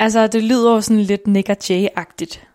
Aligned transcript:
Altså, 0.00 0.26
det 0.26 0.44
lyder 0.44 0.74
jo 0.74 0.80
sådan 0.80 1.02
lidt 1.02 1.26
Nick 1.26 1.48
og 1.48 1.56
Jay-agtigt. 1.64 2.46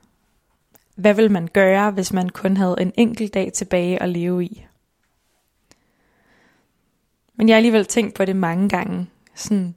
Hvad 0.95 1.13
vil 1.13 1.31
man 1.31 1.47
gøre, 1.47 1.91
hvis 1.91 2.13
man 2.13 2.29
kun 2.29 2.57
havde 2.57 2.75
en 2.79 2.93
enkelt 2.97 3.33
dag 3.33 3.53
tilbage 3.53 4.01
at 4.01 4.09
leve 4.09 4.45
i? 4.45 4.65
Men 7.35 7.47
jeg 7.47 7.53
har 7.53 7.57
alligevel 7.57 7.85
tænkt 7.85 8.13
på 8.13 8.25
det 8.25 8.35
mange 8.35 8.69
gange. 8.69 9.07
Sådan, 9.35 9.75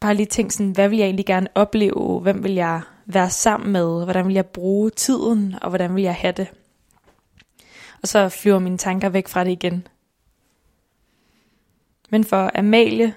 bare 0.00 0.14
lige 0.14 0.26
tænkt 0.26 0.52
sådan, 0.52 0.72
hvad 0.72 0.88
vil 0.88 0.98
jeg 0.98 1.04
egentlig 1.04 1.26
gerne 1.26 1.48
opleve? 1.54 2.20
Hvem 2.20 2.44
vil 2.44 2.52
jeg 2.52 2.80
være 3.06 3.30
sammen 3.30 3.72
med? 3.72 4.04
Hvordan 4.04 4.26
vil 4.26 4.34
jeg 4.34 4.46
bruge 4.46 4.90
tiden? 4.90 5.54
Og 5.62 5.68
hvordan 5.68 5.94
vil 5.94 6.02
jeg 6.02 6.14
have 6.14 6.32
det? 6.32 6.48
Og 8.02 8.08
så 8.08 8.28
flyver 8.28 8.58
mine 8.58 8.78
tanker 8.78 9.08
væk 9.08 9.28
fra 9.28 9.44
det 9.44 9.50
igen. 9.50 9.86
Men 12.10 12.24
for 12.24 12.50
Amalie, 12.54 13.14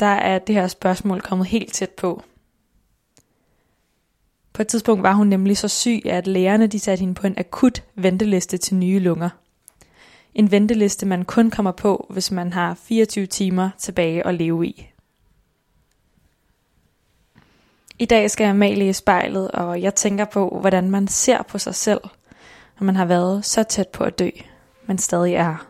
der 0.00 0.06
er 0.06 0.38
det 0.38 0.54
her 0.54 0.66
spørgsmål 0.66 1.20
kommet 1.20 1.46
helt 1.46 1.72
tæt 1.72 1.90
på. 1.90 2.22
På 4.52 4.62
et 4.62 4.68
tidspunkt 4.68 5.02
var 5.02 5.12
hun 5.12 5.26
nemlig 5.26 5.58
så 5.58 5.68
syg, 5.68 6.02
at 6.04 6.26
lægerne 6.26 6.66
de 6.66 6.78
satte 6.78 7.00
hende 7.00 7.14
på 7.14 7.26
en 7.26 7.34
akut 7.38 7.82
venteliste 7.94 8.58
til 8.58 8.76
nye 8.76 8.98
lunger. 8.98 9.30
En 10.34 10.50
venteliste, 10.50 11.06
man 11.06 11.24
kun 11.24 11.50
kommer 11.50 11.72
på, 11.72 12.06
hvis 12.10 12.30
man 12.30 12.52
har 12.52 12.74
24 12.74 13.26
timer 13.26 13.70
tilbage 13.78 14.26
at 14.26 14.34
leve 14.34 14.66
i. 14.66 14.90
I 17.98 18.04
dag 18.04 18.30
skal 18.30 18.44
jeg 18.44 18.56
male 18.56 18.88
i 18.88 18.92
spejlet, 18.92 19.50
og 19.50 19.82
jeg 19.82 19.94
tænker 19.94 20.24
på, 20.24 20.58
hvordan 20.60 20.90
man 20.90 21.08
ser 21.08 21.42
på 21.42 21.58
sig 21.58 21.74
selv, 21.74 22.00
når 22.80 22.84
man 22.84 22.96
har 22.96 23.04
været 23.04 23.44
så 23.44 23.62
tæt 23.62 23.88
på 23.88 24.04
at 24.04 24.18
dø, 24.18 24.28
men 24.86 24.98
stadig 24.98 25.34
er 25.34 25.69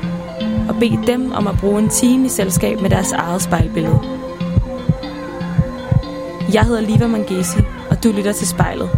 og 0.71 0.79
bede 0.79 1.07
dem 1.07 1.31
om 1.31 1.47
at 1.47 1.55
bruge 1.59 1.81
en 1.81 1.89
time 1.89 2.25
i 2.25 2.29
selskab 2.29 2.81
med 2.81 2.89
deres 2.89 3.11
eget 3.11 3.41
spejlbillede. 3.41 3.99
Jeg 6.53 6.63
hedder 6.65 6.81
Liva 6.81 7.07
Mangesi, 7.07 7.59
og 7.89 8.03
du 8.03 8.11
lytter 8.11 8.31
til 8.31 8.47
spejlet. 8.47 8.89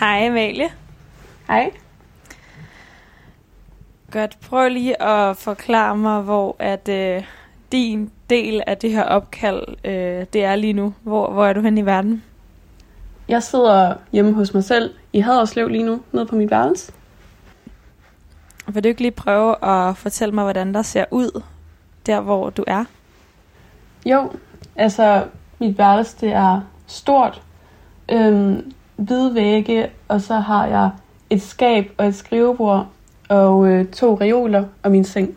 Hej 0.00 0.26
Amalie. 0.26 0.68
Hej. 1.48 1.70
Godt, 4.10 4.36
prøv 4.48 4.68
lige 4.68 5.02
at 5.02 5.36
forklare 5.36 5.96
mig, 5.96 6.22
hvor 6.22 6.56
at 6.58 6.88
øh, 6.88 7.22
din 7.72 8.10
del 8.30 8.62
af 8.66 8.76
det 8.78 8.92
her 8.92 9.02
opkald, 9.02 9.64
øh, 9.84 10.26
det 10.32 10.44
er 10.44 10.56
lige 10.56 10.72
nu. 10.72 10.94
Hvor, 11.02 11.32
hvor 11.32 11.46
er 11.46 11.52
du 11.52 11.60
hen 11.60 11.78
i 11.78 11.86
verden? 11.86 12.22
Jeg 13.28 13.42
sidder 13.42 13.94
hjemme 14.12 14.32
hos 14.32 14.54
mig 14.54 14.64
selv 14.64 14.94
i 15.12 15.20
Haderslev 15.20 15.68
lige 15.68 15.84
nu, 15.84 16.00
nede 16.12 16.26
på 16.26 16.36
mit 16.36 16.50
værelse. 16.50 16.92
Vil 18.68 18.84
du 18.84 18.88
ikke 18.88 19.00
lige 19.00 19.10
prøve 19.10 19.64
at 19.64 19.96
fortælle 19.96 20.34
mig, 20.34 20.44
hvordan 20.44 20.74
der 20.74 20.82
ser 20.82 21.04
ud, 21.10 21.42
der 22.06 22.20
hvor 22.20 22.50
du 22.50 22.64
er? 22.66 22.84
Jo, 24.06 24.32
altså 24.76 25.24
mit 25.58 25.78
værelse 25.78 26.16
det 26.20 26.32
er 26.32 26.60
stort, 26.86 27.42
øhm, 28.08 28.72
hvide 28.96 29.34
vægge, 29.34 29.90
og 30.08 30.20
så 30.20 30.34
har 30.34 30.66
jeg 30.66 30.90
et 31.30 31.42
skab 31.42 31.92
og 31.98 32.06
et 32.06 32.14
skrivebord 32.14 32.86
og 33.28 33.68
øh, 33.68 33.86
to 33.86 34.14
reoler 34.14 34.64
og 34.82 34.90
min 34.90 35.04
seng. 35.04 35.36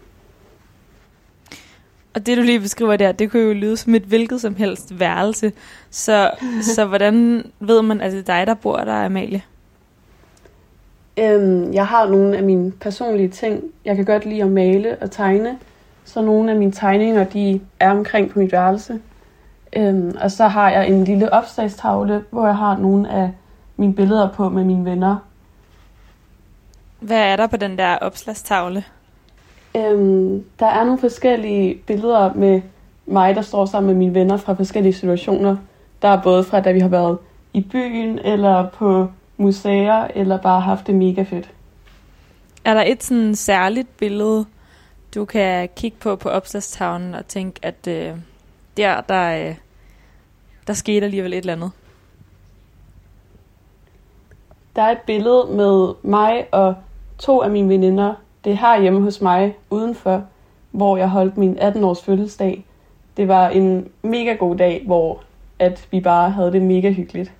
Og 2.13 2.25
det 2.25 2.37
du 2.37 2.41
lige 2.41 2.59
beskriver 2.59 2.95
der, 2.95 3.11
det 3.11 3.31
kunne 3.31 3.43
jo 3.43 3.53
lyde 3.53 3.77
som 3.77 3.95
et 3.95 4.03
hvilket 4.03 4.41
som 4.41 4.55
helst 4.55 4.99
værelse. 4.99 5.51
Så, 5.89 6.31
så 6.75 6.85
hvordan 6.85 7.45
ved 7.59 7.81
man, 7.81 8.01
at 8.01 8.11
det 8.11 8.19
er 8.19 8.23
dig, 8.23 8.47
der 8.47 8.53
bor 8.53 8.77
der, 8.77 9.05
Amalie? 9.05 9.41
Øhm, 11.17 11.73
jeg 11.73 11.87
har 11.87 12.07
nogle 12.07 12.37
af 12.37 12.43
mine 12.43 12.71
personlige 12.71 13.29
ting. 13.29 13.63
Jeg 13.85 13.95
kan 13.95 14.05
godt 14.05 14.25
lide 14.25 14.41
at 14.41 14.47
male 14.47 14.97
og 15.01 15.11
tegne. 15.11 15.57
Så 16.05 16.21
nogle 16.21 16.51
af 16.51 16.57
mine 16.57 16.71
tegninger, 16.71 17.23
de 17.23 17.61
er 17.79 17.91
omkring 17.91 18.29
på 18.29 18.39
mit 18.39 18.51
værelse. 18.51 18.99
Øhm, 19.75 20.17
og 20.21 20.31
så 20.31 20.47
har 20.47 20.69
jeg 20.69 20.87
en 20.87 21.03
lille 21.03 21.33
opslagstavle, 21.33 22.23
hvor 22.29 22.45
jeg 22.45 22.57
har 22.57 22.77
nogle 22.77 23.09
af 23.09 23.31
mine 23.77 23.93
billeder 23.93 24.29
på 24.29 24.49
med 24.49 24.63
mine 24.63 24.85
venner. 24.85 25.17
Hvad 26.99 27.19
er 27.19 27.35
der 27.35 27.47
på 27.47 27.57
den 27.57 27.77
der 27.77 27.97
opslagstavle? 27.97 28.83
Øhm, 29.75 30.45
der 30.59 30.65
er 30.65 30.83
nogle 30.83 30.99
forskellige 30.99 31.75
billeder 31.75 32.33
med 32.33 32.61
mig, 33.05 33.35
der 33.35 33.41
står 33.41 33.65
sammen 33.65 33.87
med 33.87 33.99
mine 33.99 34.13
venner 34.13 34.37
fra 34.37 34.53
forskellige 34.53 34.93
situationer. 34.93 35.57
Der 36.01 36.07
er 36.07 36.21
både 36.21 36.43
fra, 36.43 36.59
da 36.59 36.71
vi 36.71 36.79
har 36.79 36.87
været 36.87 37.17
i 37.53 37.61
byen, 37.61 38.19
eller 38.19 38.69
på 38.69 39.07
museer, 39.37 40.07
eller 40.15 40.37
bare 40.37 40.61
haft 40.61 40.87
det 40.87 40.95
mega 40.95 41.23
fedt. 41.23 41.51
Er 42.65 42.73
der 42.73 42.83
et 42.87 43.03
sådan 43.03 43.35
særligt 43.35 43.97
billede, 43.97 44.45
du 45.15 45.25
kan 45.25 45.69
kigge 45.75 45.97
på 45.99 46.15
på 46.15 46.29
opslagstavlen 46.29 47.13
og 47.13 47.27
tænke, 47.27 47.59
at 47.63 47.87
øh, 47.87 48.13
der, 48.77 49.01
der, 49.01 49.49
øh, 49.49 49.55
der 50.67 50.73
skete 50.73 51.05
alligevel 51.05 51.33
et 51.33 51.37
eller 51.37 51.53
andet? 51.53 51.71
Der 54.75 54.81
er 54.81 54.91
et 54.91 55.01
billede 55.05 55.47
med 55.49 55.93
mig 56.03 56.45
og 56.51 56.75
to 57.17 57.41
af 57.41 57.49
mine 57.49 57.69
veninder. 57.69 58.13
Det 58.43 58.51
er 58.51 58.57
her 58.57 58.81
hjemme 58.81 59.01
hos 59.01 59.21
mig 59.21 59.55
udenfor, 59.69 60.23
hvor 60.71 60.97
jeg 60.97 61.09
holdt 61.09 61.37
min 61.37 61.59
18-års 61.59 62.03
fødselsdag. 62.03 62.65
Det 63.17 63.27
var 63.27 63.49
en 63.49 63.87
mega 64.01 64.33
god 64.33 64.55
dag, 64.55 64.83
hvor 64.85 65.23
at 65.59 65.87
vi 65.91 65.99
bare 65.99 66.29
havde 66.29 66.51
det 66.51 66.61
mega 66.61 66.91
hyggeligt. 66.91 67.31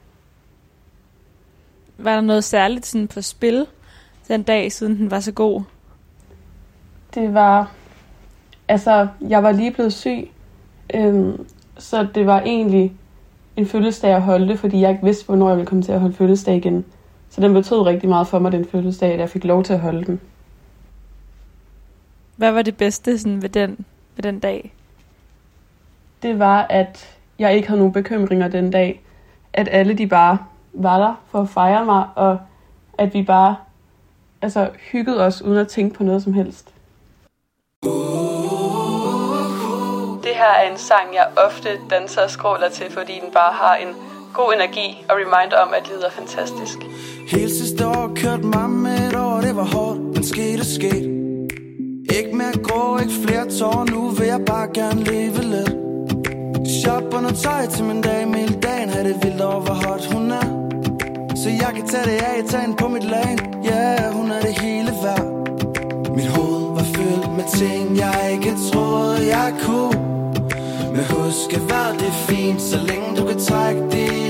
Var 1.98 2.14
der 2.14 2.22
noget 2.22 2.44
særligt 2.44 2.86
sådan 2.86 3.08
på 3.08 3.22
spil 3.22 3.66
den 4.28 4.44
dag, 4.44 4.72
siden 4.72 4.98
den 4.98 5.12
var 5.12 5.20
så 5.20 5.32
god? 5.32 5.62
Det 7.14 7.34
var... 7.34 7.72
Altså, 8.68 9.08
jeg 9.22 9.44
var 9.44 9.52
lige 9.52 9.72
blevet 9.72 9.94
syg, 9.94 10.30
øhm, 10.94 11.46
så 11.78 12.08
det 12.16 12.26
var 12.26 12.42
egentlig 12.42 12.94
en 13.56 13.66
fødselsdag 13.66 14.16
at 14.16 14.22
holde, 14.22 14.58
fordi 14.58 14.82
jeg 14.82 14.90
ikke 14.90 15.04
vidste, 15.04 15.26
hvornår 15.26 15.48
jeg 15.48 15.58
ville 15.58 15.68
komme 15.68 15.84
til 15.84 15.92
at 15.92 16.00
holde 16.00 16.16
fødselsdag 16.16 16.56
igen. 16.56 16.86
Så 17.30 17.42
den 17.42 17.54
betød 17.54 17.82
rigtig 17.82 18.10
meget 18.10 18.28
for 18.28 18.40
mig, 18.40 18.52
den 18.52 18.66
fødselsdag, 18.66 19.14
at 19.14 19.20
jeg 19.20 19.30
fik 19.30 19.44
lov 19.44 19.64
til 19.64 19.74
at 19.74 19.80
holde 19.80 20.06
den. 20.06 20.20
Hvad 22.40 22.52
var 22.52 22.62
det 22.62 22.78
bedste 22.78 23.20
sådan, 23.20 23.42
ved, 23.42 23.50
den, 23.50 23.86
ved 24.16 24.24
den 24.24 24.40
dag? 24.40 24.74
Det 26.22 26.40
var, 26.40 26.68
at 26.70 27.18
jeg 27.40 27.56
ikke 27.56 27.68
havde 27.68 27.80
nogen 27.80 27.94
bekymringer 27.94 28.48
den 28.48 28.72
dag. 28.72 29.02
At 29.54 29.68
alle 29.72 29.94
de 29.94 30.08
bare 30.08 30.38
var 30.74 30.98
der 30.98 31.22
for 31.32 31.42
at 31.42 31.50
fejre 31.50 31.86
mig, 31.86 32.06
og 32.16 32.40
at 32.98 33.14
vi 33.14 33.24
bare 33.24 33.56
altså, 34.42 34.70
hyggede 34.92 35.26
os 35.26 35.42
uden 35.42 35.58
at 35.58 35.68
tænke 35.68 35.96
på 35.96 36.04
noget 36.04 36.24
som 36.24 36.34
helst. 36.34 36.74
Det 40.24 40.36
her 40.36 40.54
er 40.60 40.72
en 40.72 40.78
sang, 40.78 41.14
jeg 41.14 41.28
ofte 41.46 41.70
danser 41.90 42.22
og 42.22 42.30
skråler 42.30 42.70
til, 42.70 42.92
fordi 42.92 43.14
den 43.14 43.32
bare 43.34 43.54
har 43.54 43.76
en 43.76 43.96
god 44.34 44.54
energi 44.54 45.06
og 45.10 45.16
reminder 45.16 45.58
om, 45.58 45.74
at 45.74 45.88
livet 45.88 46.06
er 46.06 46.12
fantastisk. 46.12 46.78
Hele 47.32 47.50
sidste 47.50 47.88
år 47.88 48.12
kørte 48.16 48.44
mig 48.44 48.70
med 48.70 49.10
et 49.10 49.16
år, 49.16 49.42
det 49.42 49.56
var 49.56 49.66
hårdt, 49.76 50.00
men 50.00 50.24
skete 50.24 50.66
sket. 50.76 51.29
Ikke 52.20 52.36
mere 52.36 52.58
grå, 52.64 52.98
ikke 52.98 53.14
flere 53.26 53.46
tårer 53.60 53.86
nu 53.86 54.10
vil 54.10 54.28
jeg 54.28 54.42
bare 54.46 54.68
gerne 54.74 55.04
leve 55.04 55.42
lidt. 55.54 55.72
Shopper 56.70 57.22
noget 57.22 57.38
tøj 57.38 57.66
til 57.66 57.84
min 57.86 58.02
dag, 58.02 58.28
hele 58.36 58.56
dagen 58.68 58.90
har 58.90 59.04
det 59.04 59.16
vildt 59.24 59.42
over, 59.42 59.62
hvor 59.62 59.74
hot 59.74 60.06
hun 60.14 60.32
er. 60.32 60.48
Så 61.36 61.50
jeg 61.50 61.72
kan 61.76 61.88
tage 61.88 62.06
det 62.12 62.20
af, 62.32 62.44
tage 62.48 62.76
på 62.78 62.88
mit 62.88 63.04
lane, 63.04 63.40
ja, 63.64 63.96
yeah, 64.02 64.14
hun 64.14 64.32
er 64.32 64.42
det 64.42 64.60
hele 64.60 64.92
værd. 65.04 65.26
Mit 66.16 66.28
hoved 66.28 66.64
var 66.78 66.86
fyldt 66.96 67.30
med 67.38 67.48
ting, 67.60 67.98
jeg 67.98 68.30
ikke 68.32 68.54
troede, 68.72 69.28
jeg 69.38 69.54
kunne. 69.64 69.96
Men 70.94 71.04
husk, 71.16 71.54
at 71.54 71.62
det 72.00 72.08
er 72.08 72.20
fint, 72.30 72.62
så 72.62 72.78
længe 72.90 73.08
du 73.18 73.26
kan 73.28 73.40
trække 73.40 73.82
det 73.92 74.29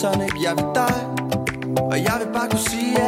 tonic, 0.00 0.34
jeg 0.42 0.52
vil 0.56 0.68
dig 0.74 0.94
Og 1.92 1.96
jeg 2.06 2.14
vil 2.20 2.32
bare 2.32 2.48
kunne 2.50 2.66
sige, 2.70 2.90
ja 2.98 3.07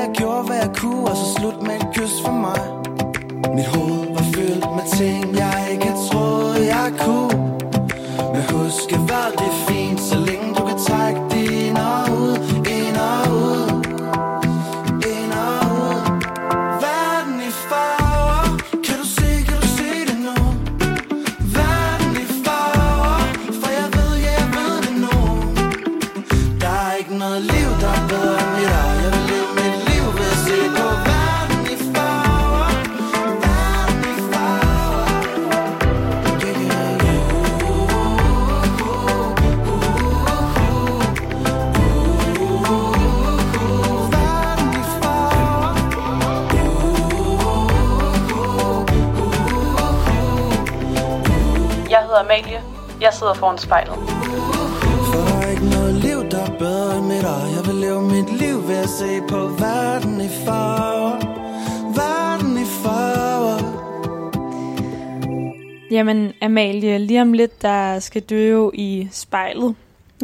skal 68.01 68.23
du 68.23 68.35
jo 68.35 68.71
i 68.75 69.09
spejlet. 69.13 69.75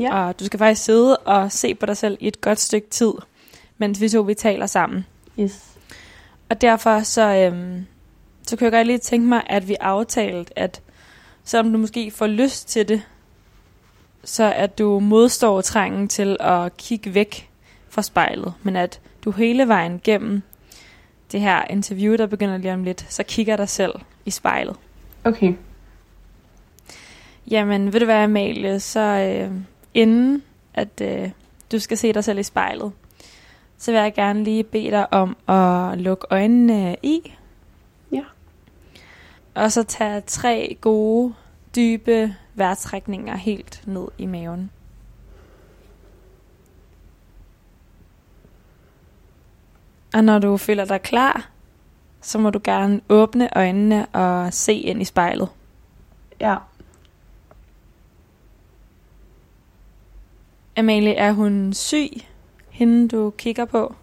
Ja. 0.00 0.14
Og 0.14 0.40
du 0.40 0.44
skal 0.44 0.58
faktisk 0.58 0.84
sidde 0.84 1.16
og 1.16 1.52
se 1.52 1.74
på 1.74 1.86
dig 1.86 1.96
selv 1.96 2.16
i 2.20 2.28
et 2.28 2.40
godt 2.40 2.60
stykke 2.60 2.88
tid, 2.90 3.12
mens 3.78 4.00
vi 4.00 4.08
to 4.08 4.20
vi 4.20 4.34
taler 4.34 4.66
sammen. 4.66 5.06
Yes. 5.40 5.76
Og 6.48 6.60
derfor 6.60 7.00
så, 7.00 7.22
øhm, 7.22 7.86
så 8.46 8.56
kunne 8.56 8.64
jeg 8.64 8.72
godt 8.72 8.86
lige 8.86 8.98
tænke 8.98 9.28
mig, 9.28 9.42
at 9.46 9.68
vi 9.68 9.76
aftalte, 9.80 10.58
at 10.58 10.80
selvom 11.44 11.72
du 11.72 11.78
måske 11.78 12.10
får 12.10 12.26
lyst 12.26 12.68
til 12.68 12.88
det, 12.88 13.02
så 14.24 14.52
at 14.52 14.78
du 14.78 15.00
modstår 15.00 15.60
trængen 15.60 16.08
til 16.08 16.36
at 16.40 16.76
kigge 16.76 17.14
væk 17.14 17.50
fra 17.88 18.02
spejlet, 18.02 18.54
men 18.62 18.76
at 18.76 19.00
du 19.24 19.30
hele 19.30 19.68
vejen 19.68 20.00
gennem 20.04 20.42
det 21.32 21.40
her 21.40 21.64
interview, 21.70 22.16
der 22.16 22.26
begynder 22.26 22.58
lige 22.58 22.72
om 22.72 22.84
lidt, 22.84 23.06
så 23.08 23.22
kigger 23.22 23.56
dig 23.56 23.68
selv 23.68 23.92
i 24.24 24.30
spejlet. 24.30 24.76
Okay. 25.24 25.52
Jamen, 27.50 27.92
ved 27.92 28.00
du 28.00 28.06
hvad, 28.06 28.24
Amalie, 28.24 28.80
så 28.80 29.00
øh, 29.00 29.60
inden 29.94 30.42
at 30.74 31.00
øh, 31.00 31.30
du 31.72 31.78
skal 31.78 31.98
se 31.98 32.12
dig 32.12 32.24
selv 32.24 32.38
i 32.38 32.42
spejlet, 32.42 32.92
så 33.78 33.92
vil 33.92 34.00
jeg 34.00 34.14
gerne 34.14 34.44
lige 34.44 34.64
bede 34.64 34.90
dig 34.90 35.12
om 35.12 35.36
at 35.48 35.98
lukke 35.98 36.26
øjnene 36.30 36.96
i. 37.02 37.32
Ja. 38.12 38.22
Og 39.54 39.72
så 39.72 39.82
tage 39.82 40.20
tre 40.20 40.76
gode, 40.80 41.34
dybe 41.76 42.34
vejrtrækninger 42.54 43.36
helt 43.36 43.82
ned 43.86 44.08
i 44.18 44.26
maven. 44.26 44.70
Og 50.14 50.24
når 50.24 50.38
du 50.38 50.56
føler 50.56 50.84
dig 50.84 51.02
klar, 51.02 51.48
så 52.20 52.38
må 52.38 52.50
du 52.50 52.60
gerne 52.64 53.00
åbne 53.08 53.56
øjnene 53.56 54.06
og 54.06 54.52
se 54.52 54.74
ind 54.74 55.02
i 55.02 55.04
spejlet. 55.04 55.48
Ja. 56.40 56.56
Amalie, 60.78 61.14
er 61.14 61.32
hun 61.32 61.72
syg, 61.72 62.10
hende 62.70 63.08
du 63.08 63.30
kigger 63.38 63.64
på? 63.64 63.94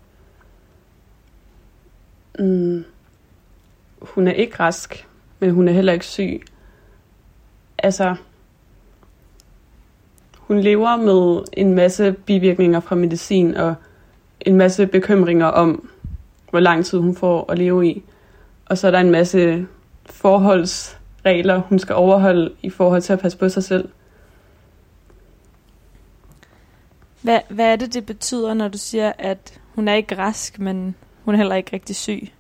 Mm. 2.40 2.86
Hun 4.02 4.28
er 4.28 4.32
ikke 4.32 4.60
rask, 4.60 5.08
men 5.40 5.52
hun 5.52 5.68
er 5.68 5.72
heller 5.72 5.94
ikke 5.94 6.06
syg. 6.06 6.42
Altså, 7.78 8.16
hun 10.38 10.60
lever 10.60 10.96
med 10.96 11.44
en 11.54 11.74
masse 11.74 12.12
bivirkninger 12.12 12.80
fra 12.80 12.96
medicin 12.96 13.56
og 13.56 13.76
en 14.42 14.56
masse 14.56 14.88
bekymringer 14.88 15.48
om, 15.48 15.90
hvor 16.50 16.60
lang 16.60 16.86
tid 16.86 17.00
hun 17.00 17.16
får 17.16 17.52
at 17.52 17.58
leve 17.58 17.88
i. 17.88 18.04
Og 18.66 18.78
så 18.78 18.88
er 18.88 18.92
der 18.92 19.00
en 19.00 19.12
masse 19.12 19.68
forholdsregler, 20.06 21.58
hun 21.58 21.80
skal 21.80 21.96
overholde 21.96 22.54
i 22.62 22.70
forhold 22.70 23.02
til 23.02 23.14
at 23.14 23.20
passe 23.20 23.38
på 23.38 23.50
sig 23.50 23.64
selv. 23.64 23.90
Hvad, 27.24 27.40
hvad 27.50 27.72
er 27.72 27.76
det, 27.76 27.94
det 27.94 28.06
betyder, 28.06 28.54
når 28.54 28.68
du 28.68 28.78
siger, 28.78 29.12
at 29.18 29.62
hun 29.76 29.88
er 29.88 29.94
ikke 29.94 30.18
rask, 30.18 30.60
men 30.60 30.96
hun 31.24 31.34
er 31.34 31.38
heller 31.38 31.56
ikke 31.56 31.74
rigtig 31.74 31.96
syg? 31.96 32.32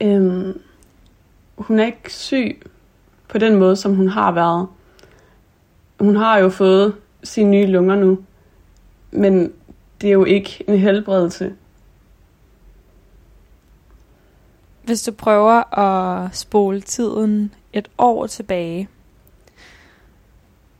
Øhm, 0.00 0.60
hun 1.58 1.80
er 1.80 1.86
ikke 1.86 2.12
syg 2.12 2.62
på 3.28 3.38
den 3.38 3.56
måde, 3.56 3.76
som 3.76 3.94
hun 3.94 4.08
har 4.08 4.32
været. 4.32 4.68
Hun 6.00 6.16
har 6.16 6.38
jo 6.38 6.48
fået 6.48 6.96
sine 7.24 7.50
nye 7.50 7.66
lunger 7.66 7.96
nu, 7.96 8.18
men 9.10 9.52
det 10.00 10.08
er 10.08 10.12
jo 10.12 10.24
ikke 10.24 10.64
en 10.68 10.78
helbredelse. 10.78 11.54
Hvis 14.84 15.02
du 15.02 15.12
prøver 15.12 15.78
at 15.78 16.36
spole 16.36 16.80
tiden 16.80 17.54
et 17.72 17.88
år 17.98 18.26
tilbage, 18.26 18.88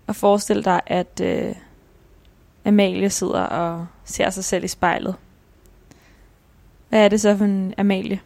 og 0.07 0.17
forestil 0.17 0.65
dig, 0.65 0.81
at 0.87 1.21
øh, 1.23 1.55
Amalie 2.67 3.11
sidder 3.11 3.41
og 3.41 3.87
ser 4.05 4.31
sig 4.31 4.45
selv 4.45 4.65
i 4.65 4.69
spejlet. 4.69 5.15
Hvad 6.89 7.05
er 7.05 7.09
det 7.09 7.21
så 7.21 7.37
for 7.37 7.45
en 7.45 7.75
Amalie? 7.79 8.21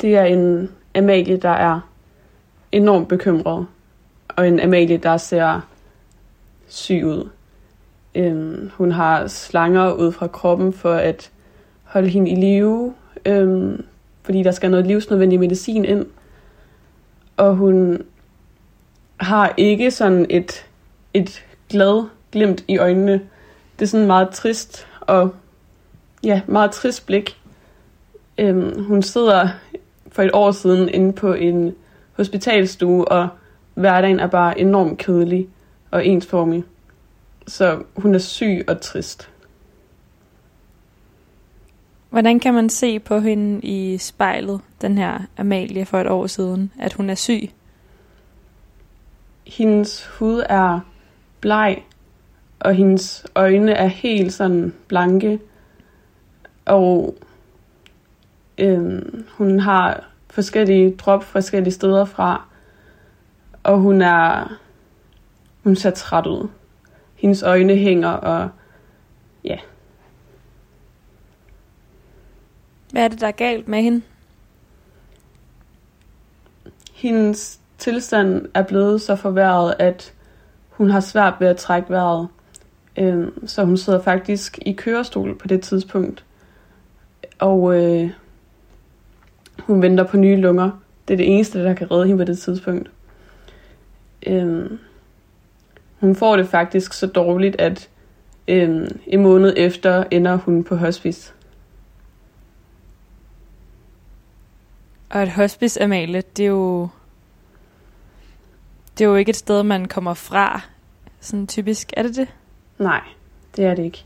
Det 0.00 0.16
er 0.16 0.24
en 0.24 0.70
Amalie, 0.94 1.36
der 1.36 1.48
er 1.48 1.80
enormt 2.72 3.08
bekymret, 3.08 3.66
og 4.28 4.48
en 4.48 4.60
Amalie, 4.60 4.96
der 4.96 5.16
ser 5.16 5.60
syg 6.68 7.02
ud. 7.04 7.28
Øhm, 8.14 8.70
hun 8.74 8.92
har 8.92 9.26
slanger 9.26 9.92
ud 9.92 10.12
fra 10.12 10.26
kroppen 10.26 10.72
for 10.72 10.94
at 10.94 11.30
holde 11.82 12.08
hende 12.08 12.30
i 12.30 12.34
live, 12.34 12.94
øhm, 13.24 13.84
fordi 14.22 14.42
der 14.42 14.50
skal 14.50 14.70
noget 14.70 14.86
livsnødvendig 14.86 15.40
medicin 15.40 15.84
ind. 15.84 16.06
Og 17.36 17.56
hun 17.56 18.02
har 19.16 19.54
ikke 19.56 19.90
sådan 19.90 20.26
et, 20.30 20.66
et 21.14 21.44
glad 21.68 22.04
glimt 22.34 22.64
i 22.68 22.78
øjnene. 22.78 23.12
Det 23.78 23.84
er 23.84 23.86
sådan 23.86 24.06
meget 24.06 24.30
trist 24.30 24.86
og 25.00 25.34
ja, 26.24 26.40
meget 26.46 26.70
trist 26.70 27.06
blik. 27.06 27.40
Øhm, 28.38 28.84
hun 28.84 29.02
sidder 29.02 29.48
for 30.08 30.22
et 30.22 30.30
år 30.32 30.50
siden 30.50 30.88
inde 30.88 31.12
på 31.12 31.32
en 31.32 31.74
hospitalstue, 32.12 33.08
og 33.08 33.28
hverdagen 33.74 34.20
er 34.20 34.26
bare 34.26 34.60
enormt 34.60 34.98
kedelig 34.98 35.48
og 35.90 36.06
ensformig. 36.06 36.64
Så 37.46 37.82
hun 37.96 38.14
er 38.14 38.18
syg 38.18 38.64
og 38.68 38.80
trist. 38.80 39.30
Hvordan 42.10 42.40
kan 42.40 42.54
man 42.54 42.68
se 42.68 42.98
på 42.98 43.18
hende 43.18 43.60
i 43.60 43.98
spejlet, 43.98 44.60
den 44.80 44.98
her 44.98 45.20
Amalie 45.38 45.86
for 45.86 46.00
et 46.00 46.06
år 46.06 46.26
siden, 46.26 46.72
at 46.80 46.92
hun 46.92 47.10
er 47.10 47.14
syg? 47.14 47.50
Hendes 49.46 50.06
hud 50.06 50.42
er 50.48 50.80
bleg, 51.40 51.82
og 52.64 52.74
hendes 52.74 53.26
øjne 53.34 53.72
er 53.72 53.86
helt 53.86 54.32
sådan 54.32 54.74
blanke. 54.88 55.40
Og 56.64 57.16
øhm, 58.58 59.26
hun 59.30 59.60
har 59.60 60.10
forskellige 60.30 60.96
drop 60.96 61.24
forskellige 61.24 61.72
steder 61.72 62.04
fra. 62.04 62.46
Og 63.62 63.78
hun 63.78 64.02
er 64.02 64.52
hun 65.62 65.76
ser 65.76 65.90
træt 65.90 66.26
ud. 66.26 66.48
Hendes 67.14 67.42
øjne 67.42 67.76
hænger, 67.76 68.08
og 68.08 68.48
ja, 69.44 69.58
Hvad 72.90 73.04
er 73.04 73.08
det, 73.08 73.20
der 73.20 73.26
er 73.26 73.32
galt 73.32 73.68
med 73.68 73.82
hende? 73.82 74.02
hendes 77.04 77.60
tilstand 77.78 78.48
er 78.54 78.62
blevet 78.62 79.02
så 79.02 79.16
forværret, 79.16 79.74
at 79.78 80.12
hun 80.70 80.90
har 80.90 81.00
svært 81.00 81.34
ved 81.40 81.48
at 81.48 81.56
trække 81.56 81.90
vejret. 81.90 82.28
Øhm, 82.98 83.46
så 83.46 83.64
hun 83.64 83.76
sidder 83.76 84.02
faktisk 84.02 84.58
i 84.62 84.72
kørestol 84.72 85.38
på 85.38 85.48
det 85.48 85.62
tidspunkt. 85.62 86.24
Og 87.38 87.82
øh, 87.82 88.10
hun 89.58 89.82
venter 89.82 90.04
på 90.04 90.16
nye 90.16 90.36
lunger, 90.36 90.70
det 91.08 91.14
er 91.14 91.18
det 91.18 91.34
eneste, 91.34 91.64
der 91.64 91.74
kan 91.74 91.90
redde 91.90 92.06
hende 92.06 92.24
på 92.24 92.24
det 92.24 92.38
tidspunkt. 92.38 92.90
Øh, 94.26 94.70
hun 96.00 96.16
får 96.16 96.36
det 96.36 96.48
faktisk 96.48 96.92
så 96.92 97.06
dårligt, 97.06 97.60
at 97.60 97.88
øh, 98.48 98.90
en 99.06 99.22
måned 99.22 99.54
efter 99.56 100.04
ender 100.10 100.36
hun 100.36 100.64
på 100.64 100.76
hospice. 100.76 101.32
Og 105.10 105.22
et 105.22 105.30
hospice, 105.30 105.82
Amalie, 105.82 106.22
det 106.36 106.44
er 106.44 106.48
jo... 106.48 106.88
Det 108.98 109.04
er 109.04 109.08
jo 109.08 109.14
ikke 109.14 109.30
et 109.30 109.36
sted, 109.36 109.62
man 109.62 109.84
kommer 109.88 110.14
fra, 110.14 110.60
sådan 111.20 111.46
typisk. 111.46 111.92
Er 111.96 112.02
det 112.02 112.16
det? 112.16 112.28
Nej, 112.78 113.00
det 113.56 113.64
er 113.64 113.74
det 113.74 113.84
ikke. 113.84 114.04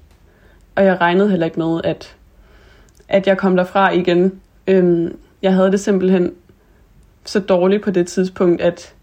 Og 0.75 0.85
jeg 0.85 1.01
regnede 1.01 1.31
heller 1.31 1.47
ikke 1.47 1.59
med, 1.59 1.81
at, 1.85 2.17
at 3.09 3.27
jeg 3.27 3.39
kom 3.39 3.57
derfra 3.57 3.91
igen. 3.91 4.41
Øhm, 4.67 5.19
jeg 5.43 5.55
havde 5.55 5.71
det 5.71 5.81
simpelthen 5.81 6.35
så 7.25 7.41
dårligt 7.41 7.83
på 7.85 7.91
det 7.91 8.07
tidspunkt, 8.07 8.61
at, 8.61 8.95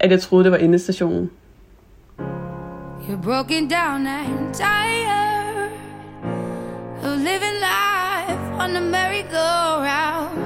at 0.00 0.10
jeg 0.10 0.20
troede, 0.20 0.44
det 0.44 0.52
var 0.52 0.58
endestationen. 0.58 1.30
You're 3.08 3.22
broken 3.22 3.68
down 3.68 4.06
and 4.06 4.54
tired 4.54 5.70
of 7.04 7.18
living 7.18 7.58
life 7.60 8.40
on 8.62 8.70
the 8.70 8.80
merry-go-round. 8.80 10.38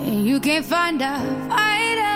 And 0.00 0.26
you 0.26 0.40
can't 0.40 0.64
find 0.64 1.02
a 1.02 1.14
fighter, 1.48 2.15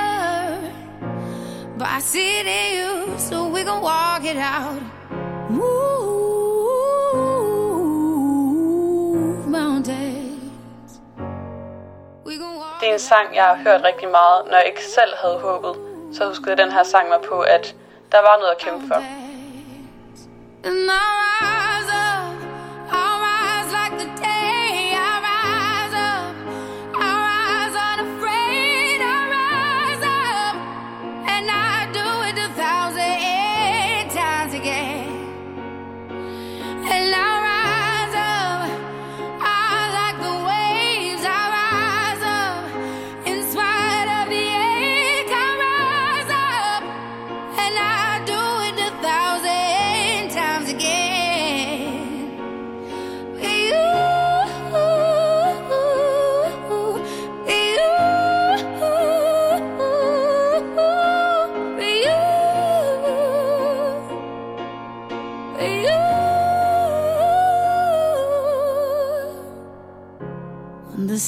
but 1.81 1.89
I 1.89 2.01
see 2.01 2.41
it 2.41 2.47
in 2.47 2.67
you, 2.79 3.19
so 3.19 3.49
we 3.49 3.63
can 3.65 3.81
walk 3.81 4.23
it 4.33 4.37
out. 4.37 4.83
Move 5.49 5.71
mountains. 9.49 11.01
We 12.27 12.39
walk 12.39 12.81
det 12.81 12.89
er 12.89 12.93
en 12.93 12.99
sang, 12.99 13.35
jeg 13.35 13.45
har 13.45 13.55
hørt 13.55 13.85
rigtig 13.85 14.09
meget, 14.09 14.47
når 14.51 14.57
jeg 14.57 14.67
ikke 14.67 14.85
selv 14.85 15.13
havde 15.23 15.39
håbet. 15.39 15.77
Så 16.17 16.29
huskede 16.29 16.57
den 16.57 16.73
her 16.73 16.83
sang 16.83 17.09
mig 17.09 17.19
på, 17.29 17.41
at 17.41 17.75
der 18.13 18.19
var 18.19 18.37
noget 18.39 18.51
at 18.51 18.59
kæmpe 18.59 18.87
for. 18.87 19.03
And 20.65 20.91
I 20.91 22.00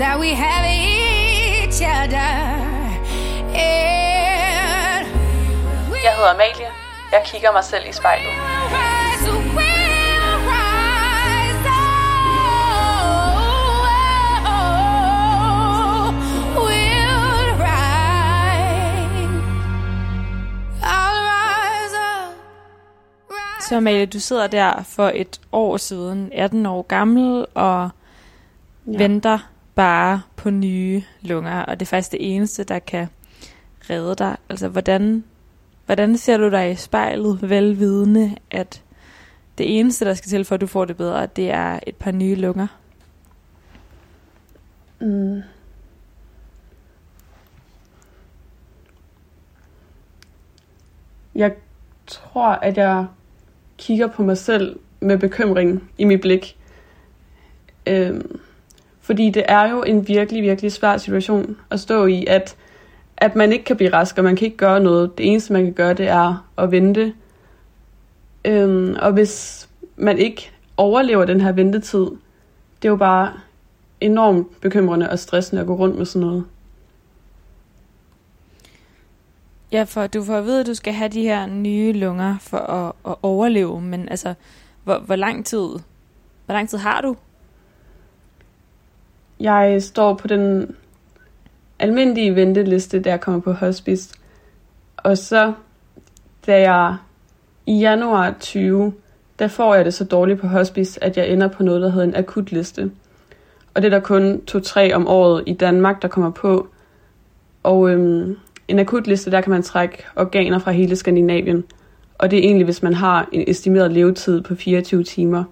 that 0.00 0.18
we 0.18 0.30
have 0.30 0.64
each 0.64 1.82
other. 1.82 2.30
And 3.54 5.06
jeg 6.04 6.12
hedder 6.16 6.30
Amalie. 6.34 6.68
Jeg 7.12 7.22
kigger 7.24 7.52
mig 7.52 7.64
selv 7.64 7.88
i 7.88 7.92
spejlet. 7.92 8.32
Så 23.60 23.76
Amalie, 23.76 24.06
du 24.06 24.20
sidder 24.20 24.46
der 24.46 24.82
for 24.82 25.10
et 25.14 25.40
år 25.52 25.76
siden, 25.76 26.30
18 26.34 26.66
år 26.66 26.82
gammel, 26.82 27.46
og 27.54 27.90
ja. 28.86 28.98
venter 28.98 29.38
spare 29.80 30.22
på 30.36 30.50
nye 30.50 31.02
lunger, 31.20 31.62
og 31.62 31.80
det 31.80 31.86
er 31.86 31.90
faktisk 31.90 32.12
det 32.12 32.34
eneste, 32.34 32.64
der 32.64 32.78
kan 32.78 33.06
redde 33.90 34.14
dig. 34.14 34.36
Altså, 34.48 34.68
hvordan, 34.68 35.24
hvordan 35.86 36.16
ser 36.16 36.36
du 36.36 36.50
dig 36.50 36.70
i 36.70 36.74
spejlet, 36.74 37.50
velvidende, 37.50 38.36
at 38.50 38.82
det 39.58 39.78
eneste, 39.78 40.04
der 40.04 40.14
skal 40.14 40.28
til 40.28 40.44
for, 40.44 40.54
at 40.54 40.60
du 40.60 40.66
får 40.66 40.84
det 40.84 40.96
bedre, 40.96 41.26
det 41.26 41.50
er 41.50 41.80
et 41.86 41.96
par 41.96 42.10
nye 42.10 42.34
lunger? 42.34 42.66
Mm. 45.00 45.42
Jeg 51.34 51.52
tror, 52.06 52.48
at 52.48 52.76
jeg 52.76 53.06
kigger 53.78 54.06
på 54.06 54.22
mig 54.22 54.38
selv 54.38 54.78
med 55.00 55.18
bekymring 55.18 55.90
i 55.98 56.04
mit 56.04 56.20
blik. 56.20 56.58
Øhm, 57.86 58.40
fordi 59.10 59.30
det 59.30 59.44
er 59.48 59.70
jo 59.70 59.82
en 59.82 60.08
virkelig, 60.08 60.42
virkelig 60.42 60.72
svær 60.72 60.96
situation 60.96 61.56
at 61.70 61.80
stå 61.80 62.06
i, 62.06 62.26
at, 62.26 62.56
at 63.16 63.36
man 63.36 63.52
ikke 63.52 63.64
kan 63.64 63.76
blive 63.76 63.92
rask, 63.92 64.18
og 64.18 64.24
man 64.24 64.36
kan 64.36 64.44
ikke 64.44 64.56
gøre 64.56 64.80
noget. 64.80 65.18
Det 65.18 65.26
eneste, 65.26 65.52
man 65.52 65.64
kan 65.64 65.72
gøre, 65.72 65.94
det 65.94 66.08
er 66.08 66.50
at 66.58 66.70
vente. 66.70 67.14
Øhm, 68.44 68.96
og 69.00 69.12
hvis 69.12 69.68
man 69.96 70.18
ikke 70.18 70.50
overlever 70.76 71.24
den 71.24 71.40
her 71.40 71.52
ventetid, 71.52 72.00
det 72.82 72.84
er 72.84 72.88
jo 72.88 72.96
bare 72.96 73.32
enormt 74.00 74.60
bekymrende 74.60 75.10
og 75.10 75.18
stressende 75.18 75.60
at 75.60 75.66
gå 75.66 75.74
rundt 75.74 75.98
med 75.98 76.06
sådan 76.06 76.26
noget. 76.28 76.44
Ja, 79.72 79.82
for 79.82 80.06
du 80.06 80.24
får 80.24 80.36
at 80.36 80.44
vide, 80.44 80.60
at 80.60 80.66
du 80.66 80.74
skal 80.74 80.92
have 80.92 81.08
de 81.08 81.22
her 81.22 81.46
nye 81.46 81.92
lunger 81.92 82.36
for 82.40 82.58
at, 82.58 82.92
at 83.06 83.16
overleve, 83.22 83.80
men 83.80 84.08
altså, 84.08 84.34
hvor, 84.84 84.98
hvor 84.98 85.16
lang 85.16 85.46
tid, 85.46 85.68
hvor 86.46 86.52
lang 86.52 86.68
tid 86.68 86.78
har 86.78 87.00
du 87.00 87.16
jeg 89.40 89.82
står 89.82 90.14
på 90.14 90.28
den 90.28 90.74
almindelige 91.78 92.34
venteliste, 92.34 93.00
der 93.00 93.16
kommer 93.16 93.40
på 93.40 93.52
hospice. 93.52 94.14
Og 94.96 95.18
så, 95.18 95.52
da 96.46 96.60
jeg 96.60 96.96
i 97.66 97.78
januar 97.78 98.34
20, 98.40 98.92
der 99.38 99.48
får 99.48 99.74
jeg 99.74 99.84
det 99.84 99.94
så 99.94 100.04
dårligt 100.04 100.40
på 100.40 100.46
hospice, 100.46 101.04
at 101.04 101.16
jeg 101.16 101.28
ender 101.28 101.48
på 101.48 101.62
noget, 101.62 101.82
der 101.82 101.90
hedder 101.90 102.06
en 102.06 102.16
akutliste. 102.16 102.90
Og 103.74 103.82
det 103.82 103.92
er 103.92 103.98
der 103.98 104.04
kun 104.04 104.44
to-tre 104.44 104.94
om 104.94 105.08
året 105.08 105.42
i 105.46 105.52
Danmark, 105.52 106.02
der 106.02 106.08
kommer 106.08 106.30
på. 106.30 106.68
Og 107.62 107.90
øhm, 107.90 108.36
en 108.68 108.78
akutliste, 108.78 109.30
der 109.30 109.40
kan 109.40 109.50
man 109.50 109.62
trække 109.62 110.04
organer 110.16 110.58
fra 110.58 110.70
hele 110.70 110.96
Skandinavien. 110.96 111.64
Og 112.18 112.30
det 112.30 112.38
er 112.38 112.42
egentlig, 112.42 112.64
hvis 112.64 112.82
man 112.82 112.94
har 112.94 113.28
en 113.32 113.44
estimeret 113.46 113.92
levetid 113.92 114.40
på 114.40 114.54
24 114.54 115.04
timer. 115.04 115.44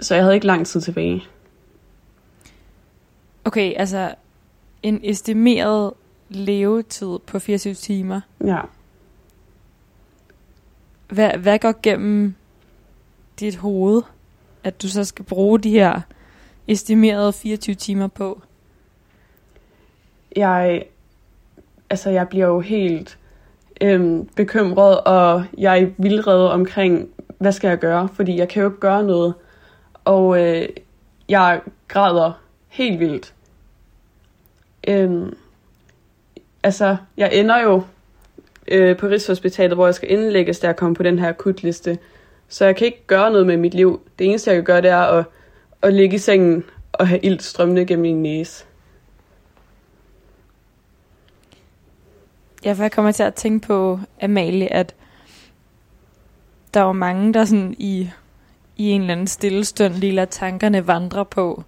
Så 0.00 0.14
jeg 0.14 0.24
havde 0.24 0.34
ikke 0.34 0.46
lang 0.46 0.66
tid 0.66 0.80
tilbage. 0.80 1.24
Okay, 3.44 3.72
altså 3.76 4.14
en 4.82 5.00
estimeret 5.02 5.92
levetid 6.28 7.18
på 7.26 7.38
24 7.38 7.74
timer. 7.74 8.20
Ja. 8.44 8.60
Hvad, 11.08 11.30
hvad 11.30 11.58
går 11.58 11.74
gennem 11.82 12.34
dit 13.40 13.56
hoved, 13.56 14.02
at 14.64 14.82
du 14.82 14.88
så 14.88 15.04
skal 15.04 15.24
bruge 15.24 15.58
de 15.58 15.70
her 15.70 16.00
estimerede 16.68 17.32
24 17.32 17.74
timer 17.74 18.06
på? 18.06 18.42
Jeg, 20.36 20.84
altså 21.90 22.10
jeg 22.10 22.28
bliver 22.28 22.46
jo 22.46 22.60
helt 22.60 23.18
øhm, 23.80 24.28
bekymret, 24.36 25.00
og 25.00 25.44
jeg 25.58 25.82
er 25.82 25.86
vildrede 25.98 26.52
omkring, 26.52 27.08
hvad 27.38 27.52
skal 27.52 27.68
jeg 27.68 27.78
gøre? 27.78 28.08
Fordi 28.08 28.36
jeg 28.36 28.48
kan 28.48 28.62
jo 28.62 28.68
ikke 28.68 28.80
gøre 28.80 29.04
noget. 29.04 29.34
Og 30.04 30.42
øh, 30.42 30.68
jeg 31.28 31.60
græder 31.88 32.32
helt 32.68 33.00
vildt. 33.00 33.34
Øhm, 34.88 35.36
altså, 36.62 36.96
jeg 37.16 37.34
ender 37.34 37.62
jo 37.62 37.82
øh, 38.68 38.96
på 38.96 39.06
Rigshospitalet, 39.06 39.76
hvor 39.76 39.86
jeg 39.86 39.94
skal 39.94 40.12
indlægges, 40.12 40.58
der 40.58 40.72
kommer 40.72 40.94
på 40.94 41.02
den 41.02 41.18
her 41.18 41.28
akutliste. 41.28 41.98
Så 42.48 42.64
jeg 42.64 42.76
kan 42.76 42.86
ikke 42.86 43.06
gøre 43.06 43.30
noget 43.30 43.46
med 43.46 43.56
mit 43.56 43.74
liv. 43.74 44.00
Det 44.18 44.26
eneste, 44.26 44.50
jeg 44.50 44.56
kan 44.56 44.64
gøre, 44.64 44.82
det 44.82 44.90
er 44.90 44.98
at, 44.98 45.24
at 45.82 45.94
ligge 45.94 46.14
i 46.14 46.18
sengen 46.18 46.64
og 46.92 47.08
have 47.08 47.20
ilt 47.20 47.42
strømmende 47.42 47.86
gennem 47.86 48.02
min 48.02 48.22
næse. 48.22 48.64
Ja, 52.64 52.72
for 52.72 52.82
jeg 52.82 52.92
kommer 52.92 53.12
til 53.12 53.22
at 53.22 53.34
tænke 53.34 53.66
på, 53.66 54.00
Amalie, 54.22 54.72
at 54.72 54.94
der 56.74 56.80
var 56.80 56.92
mange, 56.92 57.34
der 57.34 57.44
sådan 57.44 57.74
i, 57.78 58.10
i 58.76 58.90
en 58.90 59.00
eller 59.00 59.12
anden 59.12 59.26
stille 59.26 59.64
stund 59.64 59.94
lige 59.94 60.12
lader 60.12 60.26
tankerne 60.26 60.86
vandre 60.86 61.24
på, 61.24 61.64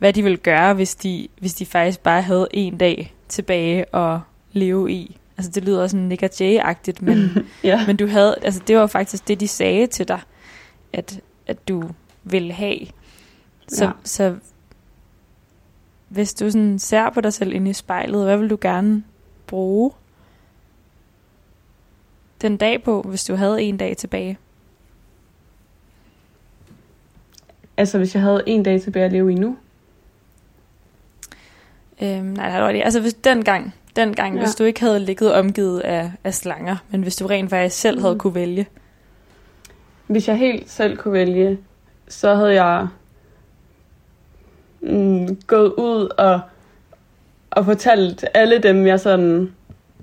hvad 0.00 0.12
de 0.12 0.22
ville 0.22 0.36
gøre, 0.38 0.74
hvis 0.74 0.94
de, 0.94 1.28
hvis 1.40 1.54
de 1.54 1.66
faktisk 1.66 2.00
bare 2.00 2.22
havde 2.22 2.48
en 2.50 2.78
dag 2.78 3.14
tilbage 3.28 3.96
at 3.96 4.18
leve 4.52 4.92
i. 4.92 5.16
Altså 5.36 5.50
det 5.50 5.64
lyder 5.64 5.86
sådan 5.86 6.06
Nick 6.06 6.22
Jay-agtigt, 6.22 7.04
men, 7.04 7.30
ja. 7.64 7.86
men 7.86 7.96
du 7.96 8.06
havde, 8.06 8.36
altså 8.42 8.62
det 8.66 8.76
var 8.76 8.86
faktisk 8.86 9.28
det, 9.28 9.40
de 9.40 9.48
sagde 9.48 9.86
til 9.86 10.08
dig, 10.08 10.20
at, 10.92 11.20
at 11.46 11.68
du 11.68 11.90
ville 12.24 12.52
have. 12.52 12.78
Så, 13.68 13.84
Ja. 13.84 13.90
så 14.04 14.36
hvis 16.08 16.34
du 16.34 16.50
sådan 16.50 16.78
ser 16.78 17.10
på 17.10 17.20
dig 17.20 17.32
selv 17.32 17.52
inde 17.52 17.70
i 17.70 17.74
spejlet, 17.74 18.24
hvad 18.24 18.36
vil 18.36 18.50
du 18.50 18.58
gerne 18.60 19.04
bruge 19.46 19.90
den 22.42 22.56
dag 22.56 22.82
på, 22.82 23.02
hvis 23.02 23.24
du 23.24 23.34
havde 23.34 23.62
en 23.62 23.76
dag 23.76 23.96
tilbage? 23.96 24.38
Altså, 27.76 27.98
hvis 27.98 28.14
jeg 28.14 28.22
havde 28.22 28.42
en 28.46 28.62
dag 28.62 28.80
tilbage 28.82 29.04
at 29.04 29.12
leve 29.12 29.32
i 29.32 29.34
nu. 29.34 29.56
Øhm, 32.02 32.24
nej, 32.24 32.50
det 32.50 32.62
var 32.62 32.72
det. 32.72 32.82
Altså 32.84 33.00
hvis 33.00 33.14
dengang, 33.14 33.74
dengang 33.96 34.34
Ja. 34.34 34.40
hvis 34.40 34.54
du 34.54 34.64
ikke 34.64 34.80
havde 34.80 35.00
ligget 35.00 35.32
omgivet 35.34 35.80
af, 35.80 36.12
af 36.24 36.34
slanger, 36.34 36.76
men 36.90 37.02
hvis 37.02 37.16
du 37.16 37.26
rent 37.26 37.50
faktisk 37.50 37.80
selv 37.80 37.96
mm. 37.96 38.02
havde 38.02 38.18
kunne 38.18 38.34
vælge. 38.34 38.66
Hvis 40.06 40.28
jeg 40.28 40.36
helt 40.36 40.70
selv 40.70 40.96
kunne 40.96 41.12
vælge, 41.12 41.58
så 42.08 42.34
havde 42.34 42.64
jeg 42.64 42.88
mm, 44.80 45.36
gået 45.46 45.72
ud 45.72 46.08
og, 46.18 46.40
og 47.50 47.64
fortalt 47.64 48.24
alle 48.34 48.58
dem, 48.58 48.86
jeg 48.86 49.00
sådan 49.00 49.52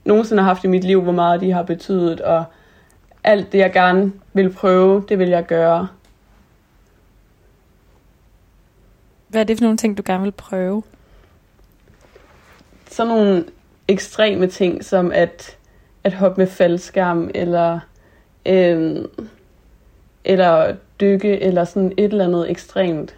nogensinde 0.06 0.44
har 0.44 0.48
haft 0.50 0.64
i 0.64 0.68
mit 0.68 0.84
liv, 0.84 1.02
hvor 1.02 1.12
meget 1.12 1.42
de 1.42 1.52
har 1.52 1.64
betydet, 1.64 2.22
og 2.22 2.44
alt 3.24 3.52
det, 3.52 3.58
jeg 3.58 3.74
gerne 3.74 4.12
vil 4.34 4.50
prøve, 4.54 5.04
det 5.10 5.20
vil 5.20 5.30
jeg 5.30 5.46
gøre. 5.46 5.88
Hvad 9.28 9.42
er 9.42 9.46
det 9.46 9.58
for 9.58 9.64
nogle 9.64 9.78
ting, 9.78 9.98
du 9.98 10.04
gerne 10.06 10.24
vil 10.24 10.32
prøve? 10.32 10.84
Sådan 12.88 13.08
nogle 13.08 13.46
ekstreme 13.88 14.48
ting, 14.48 14.86
som 14.86 15.12
at, 15.12 15.58
at 16.04 16.14
hoppe 16.14 16.42
med 16.42 16.48
faldskærm, 16.48 17.32
eller, 17.36 17.80
øhm, 18.46 19.06
eller 20.26 20.76
dykke, 21.00 21.40
eller 21.40 21.64
sådan 21.64 21.94
et 21.98 22.04
eller 22.04 22.26
andet 22.26 22.52
ekstremt. 22.52 23.16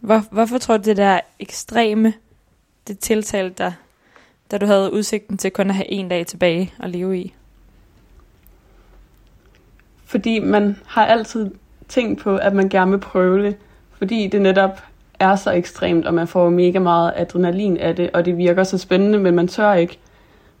Hvor, 0.00 0.22
hvorfor 0.30 0.58
tror 0.58 0.76
du, 0.76 0.82
det 0.82 0.96
der 0.96 1.20
ekstreme, 1.38 2.12
det 2.86 2.98
tiltalte 2.98 3.64
dig, 3.64 3.74
da 4.50 4.58
du 4.58 4.66
havde 4.66 4.92
udsigten 4.92 5.38
til 5.38 5.50
kun 5.50 5.68
at 5.70 5.74
have 5.76 5.90
en 5.90 6.08
dag 6.08 6.26
tilbage 6.26 6.74
at 6.78 6.90
leve 6.90 7.18
i? 7.18 7.34
Fordi 10.04 10.38
man 10.38 10.76
har 10.86 11.06
altid 11.06 11.50
tænkt 11.88 12.20
på, 12.22 12.36
at 12.36 12.54
man 12.54 12.68
gerne 12.68 12.90
vil 12.90 12.98
prøve 12.98 13.42
det. 13.46 13.56
Fordi 13.92 14.26
det 14.26 14.42
netop 14.42 14.82
er 15.20 15.36
så 15.36 15.50
ekstremt, 15.50 16.06
og 16.06 16.14
man 16.14 16.28
får 16.28 16.50
mega 16.50 16.78
meget 16.78 17.12
adrenalin 17.16 17.76
af 17.76 17.96
det, 17.96 18.10
og 18.10 18.24
det 18.24 18.36
virker 18.36 18.64
så 18.64 18.78
spændende, 18.78 19.18
men 19.18 19.34
man 19.34 19.48
tør 19.48 19.72
ikke. 19.72 19.98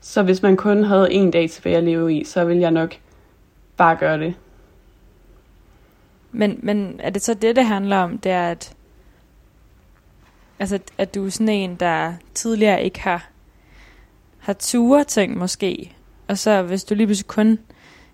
Så 0.00 0.22
hvis 0.22 0.42
man 0.42 0.56
kun 0.56 0.84
havde 0.84 1.12
en 1.12 1.30
dag 1.30 1.50
tilbage 1.50 1.76
at 1.76 1.84
leve 1.84 2.14
i, 2.14 2.24
så 2.24 2.44
ville 2.44 2.62
jeg 2.62 2.70
nok 2.70 2.94
bare 3.76 3.96
gøre 3.96 4.18
det. 4.18 4.34
Men, 6.32 6.60
men 6.62 7.00
er 7.02 7.10
det 7.10 7.22
så 7.22 7.34
det, 7.34 7.56
det 7.56 7.64
handler 7.64 7.96
om? 7.96 8.18
Det 8.18 8.32
er, 8.32 8.50
at, 8.50 8.74
altså, 10.58 10.78
at 10.98 11.14
du 11.14 11.26
er 11.26 11.30
sådan 11.30 11.48
en, 11.48 11.74
der 11.74 12.12
tidligere 12.34 12.82
ikke 12.82 13.00
har, 13.00 13.28
har 14.38 14.52
ture 14.52 15.04
ting 15.04 15.38
måske. 15.38 15.96
Og 16.28 16.38
så 16.38 16.62
hvis 16.62 16.84
du 16.84 16.94
lige 16.94 17.06
pludselig 17.06 17.26
kun 17.26 17.58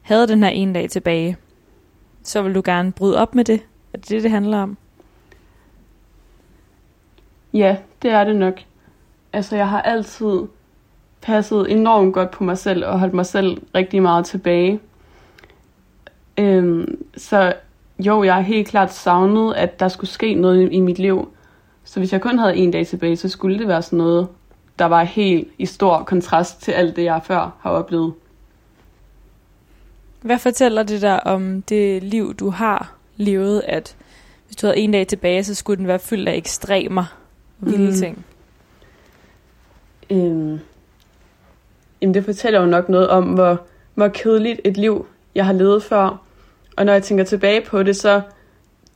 havde 0.03 0.29
den 0.29 0.43
her 0.43 0.51
en 0.51 0.73
dag 0.73 0.91
tilbage, 0.91 1.37
så 2.23 2.43
vil 2.43 2.55
du 2.55 2.63
gerne 2.65 2.93
bryde 2.93 3.19
op 3.19 3.35
med 3.35 3.45
det. 3.45 3.61
Er 3.93 3.99
det 3.99 4.09
det, 4.09 4.23
det 4.23 4.31
handler 4.31 4.59
om? 4.59 4.77
Ja, 7.53 7.77
det 8.03 8.11
er 8.11 8.25
det 8.25 8.37
nok. 8.37 8.61
Altså, 9.33 9.57
jeg 9.57 9.69
har 9.69 9.83
altid 9.83 10.41
passet 11.23 11.71
enormt 11.73 12.15
godt 12.15 12.31
på 12.31 12.45
mig 12.45 12.59
selv 12.59 12.87
og 12.87 12.99
holdt 12.99 13.15
mig 13.15 13.27
selv 13.27 13.63
rigtig 13.75 14.03
meget 14.03 14.27
tilbage. 14.27 14.81
Øhm, 16.39 17.05
så 17.17 17.55
jo, 17.99 18.23
jeg 18.23 18.35
har 18.35 18.41
helt 18.41 18.69
klart 18.69 18.93
savnet, 18.93 19.55
at 19.55 19.81
der 19.81 19.89
skulle 19.89 20.11
ske 20.11 20.35
noget 20.35 20.73
i 20.73 20.81
mit 20.81 20.99
liv. 20.99 21.29
Så 21.85 22.01
hvis 22.01 22.13
jeg 22.13 22.21
kun 22.21 22.39
havde 22.39 22.57
en 22.57 22.71
dag 22.71 22.87
tilbage, 22.87 23.17
så 23.17 23.29
skulle 23.29 23.59
det 23.59 23.69
være 23.69 23.83
sådan 23.83 23.97
noget, 23.97 24.29
der 24.79 24.85
var 24.85 25.05
helt 25.05 25.49
i 25.59 25.67
stor 25.67 26.03
kontrast 26.03 26.63
til 26.63 26.73
alt 26.73 26.97
det, 26.97 27.05
jeg 27.05 27.21
før 27.25 27.57
har 27.61 27.71
oplevet. 27.71 28.15
Hvad 30.21 30.39
fortæller 30.39 30.83
det 30.83 31.03
der 31.03 31.15
om 31.15 31.63
det 31.63 32.03
liv, 32.03 32.35
du 32.35 32.51
har 32.51 32.93
levet, 33.17 33.63
at 33.67 33.97
hvis 34.47 34.57
du 34.57 34.67
havde 34.67 34.79
en 34.79 34.93
dag 34.93 35.07
tilbage, 35.07 35.45
så 35.45 35.55
skulle 35.55 35.79
den 35.79 35.87
være 35.87 35.99
fyldt 35.99 36.29
af 36.29 36.37
ekstremer 36.37 37.05
vilde 37.59 37.87
Mm. 37.87 37.93
ting? 37.95 38.25
Øhm, 40.11 40.59
jamen 42.03 42.15
det 42.15 42.25
fortæller 42.25 42.61
jo 42.61 42.67
nok 42.67 42.89
noget 42.89 43.09
om, 43.09 43.25
hvor, 43.25 43.61
hvor 43.95 44.09
kedeligt 44.09 44.61
et 44.65 44.77
liv, 44.77 45.07
jeg 45.35 45.47
har 45.47 45.53
levet 45.53 45.83
før. 45.83 46.23
Og 46.77 46.87
når 46.87 46.93
jeg 46.93 47.03
tænker 47.03 47.25
tilbage 47.25 47.61
på 47.61 47.83
det, 47.83 47.97
så 47.97 48.21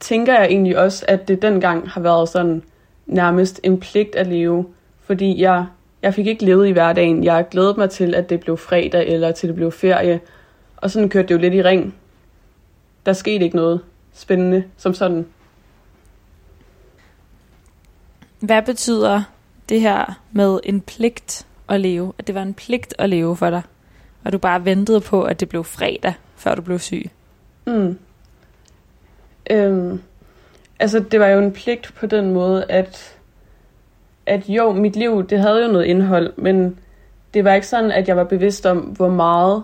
tænker 0.01 0.35
jeg 0.35 0.45
egentlig 0.47 0.79
også, 0.79 1.05
at 1.09 1.29
det 1.29 1.43
dengang 1.43 1.91
har 1.91 2.01
været 2.01 2.29
sådan 2.29 2.63
nærmest 3.07 3.61
en 3.63 3.81
pligt 3.81 4.15
at 4.17 4.27
leve. 4.27 4.67
Fordi 5.01 5.41
jeg, 5.41 5.67
jeg 6.03 6.15
fik 6.15 6.27
ikke 6.27 6.45
levet 6.45 6.69
i 6.69 6.71
hverdagen. 6.71 7.25
Jeg 7.25 7.47
glædede 7.51 7.75
mig 7.79 7.91
til, 7.91 8.15
at 8.15 8.31
det 8.31 8.41
blev 8.41 8.57
fredag, 8.57 9.09
eller 9.09 9.33
til 9.33 9.49
det 9.49 9.57
blev 9.57 9.73
ferie. 9.73 10.21
Og 10.77 10.91
sådan 10.91 11.09
kørte 11.09 11.29
det 11.29 11.35
jo 11.35 11.39
lidt 11.39 11.55
i 11.55 11.63
ring. 11.63 11.95
Der 13.07 13.13
skete 13.13 13.45
ikke 13.45 13.57
noget 13.57 13.81
spændende 14.15 14.65
som 14.77 14.95
sådan. 14.95 15.27
Hvad 18.41 18.63
betyder 18.63 19.23
det 19.69 19.81
her 19.81 20.21
med 20.33 20.61
en 20.65 20.81
pligt 20.81 21.47
at 21.69 21.81
leve? 21.81 22.13
At 22.19 22.27
det 22.27 22.35
var 22.35 22.43
en 22.43 22.55
pligt 22.55 22.95
at 22.99 23.09
leve 23.09 23.37
for 23.37 23.51
dig? 23.51 23.63
Og 24.25 24.33
du 24.33 24.39
bare 24.39 24.65
ventede 24.65 25.01
på, 25.01 25.23
at 25.23 25.41
det 25.41 25.49
blev 25.49 25.65
fredag, 25.65 26.15
før 26.37 26.55
du 26.55 26.63
blev 26.63 26.79
syg? 26.79 27.11
Mm. 27.67 27.99
Øhm, 29.51 30.01
altså, 30.79 31.01
det 31.01 31.21
var 31.21 31.27
jo 31.27 31.39
en 31.39 31.53
pligt 31.53 31.95
på 32.01 32.07
den 32.07 32.31
måde, 32.33 32.65
at, 32.69 33.17
at 34.27 34.49
jo, 34.49 34.73
mit 34.73 34.97
liv, 34.97 35.27
det 35.29 35.39
havde 35.41 35.67
jo 35.67 35.73
noget 35.73 35.85
indhold, 35.85 36.33
men 36.37 36.79
det 37.35 37.45
var 37.45 37.55
ikke 37.55 37.67
sådan, 37.67 37.91
at 37.91 38.09
jeg 38.09 38.17
var 38.17 38.25
bevidst 38.25 38.67
om, 38.67 38.79
hvor 38.79 39.09
meget 39.09 39.63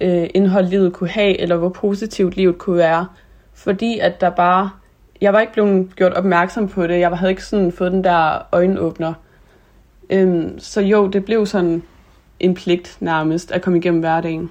øh, 0.00 0.30
indhold 0.34 0.66
livet 0.66 0.92
kunne 0.92 1.10
have, 1.10 1.40
eller 1.40 1.56
hvor 1.56 1.68
positivt 1.68 2.36
livet 2.36 2.58
kunne 2.58 2.78
være. 2.78 3.06
Fordi 3.52 3.98
at 3.98 4.20
der 4.20 4.30
bare, 4.30 4.70
jeg 5.20 5.32
var 5.32 5.40
ikke 5.40 5.52
blevet 5.52 5.96
gjort 5.96 6.12
opmærksom 6.12 6.68
på 6.68 6.86
det, 6.86 7.00
jeg 7.00 7.10
havde 7.10 7.30
ikke 7.30 7.44
sådan 7.44 7.72
fået 7.72 7.92
den 7.92 8.04
der 8.04 8.38
øjenåbner. 8.52 9.14
Øhm, 10.10 10.58
så 10.58 10.80
jo, 10.80 11.06
det 11.06 11.24
blev 11.24 11.46
sådan 11.46 11.82
en 12.40 12.54
pligt 12.54 12.96
nærmest 13.00 13.52
at 13.52 13.62
komme 13.62 13.78
igennem 13.78 14.00
hverdagen. 14.00 14.50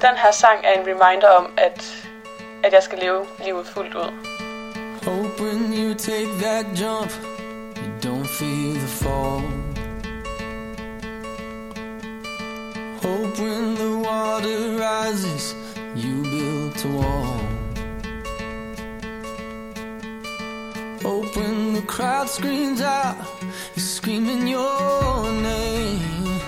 Den 0.00 0.16
her 0.16 0.32
sang 0.32 0.58
er 0.64 0.80
en 0.80 0.86
reminder 0.86 1.28
om, 1.38 1.50
at, 1.56 2.08
at 2.64 2.72
jeg 2.72 2.82
skal 2.82 2.98
leve 2.98 3.20
livet 3.44 3.66
fuldt 3.66 3.94
ud. 3.94 4.12
Hope 5.04 5.42
when 5.42 5.72
you 5.72 5.94
take 5.94 6.28
that 6.42 6.66
jump, 6.80 7.10
you 7.76 8.10
don't 8.10 8.28
feel 8.38 8.74
the 8.74 8.88
fall. 8.88 9.42
Hope 13.02 13.38
when 13.38 13.76
the 13.76 13.92
water 14.08 14.58
rises, 14.86 15.56
you 15.96 16.25
a 16.86 16.96
wall. 16.96 17.40
Hope 21.02 21.36
when 21.36 21.74
the 21.74 21.82
crowd 21.82 22.28
screams 22.28 22.80
out, 22.80 23.16
you're 23.74 23.90
screaming 23.96 24.46
your 24.46 25.32
name. 25.32 26.40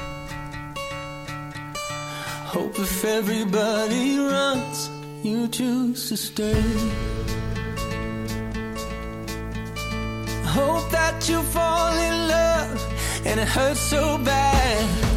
Hope 2.55 2.79
if 2.79 3.05
everybody 3.05 4.19
runs, 4.19 4.91
you 5.23 5.49
choose 5.49 6.09
to 6.09 6.17
stay. 6.17 6.63
Hope 10.59 10.91
that 10.91 11.29
you 11.29 11.43
fall 11.55 11.93
in 12.09 12.29
love 12.29 12.79
and 13.27 13.41
it 13.41 13.49
hurts 13.49 13.81
so 13.81 14.19
bad. 14.19 15.08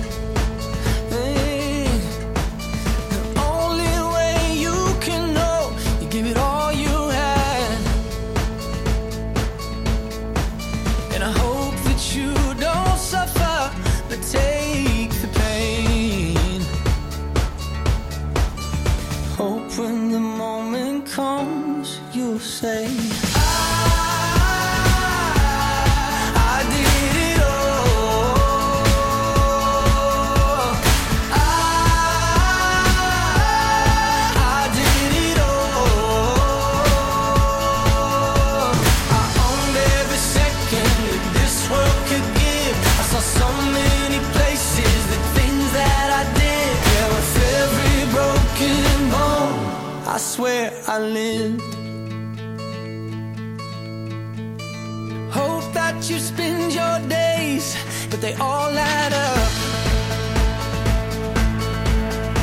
They 58.31 58.37
all 58.39 58.77
add 58.77 59.13
up. 59.13 59.51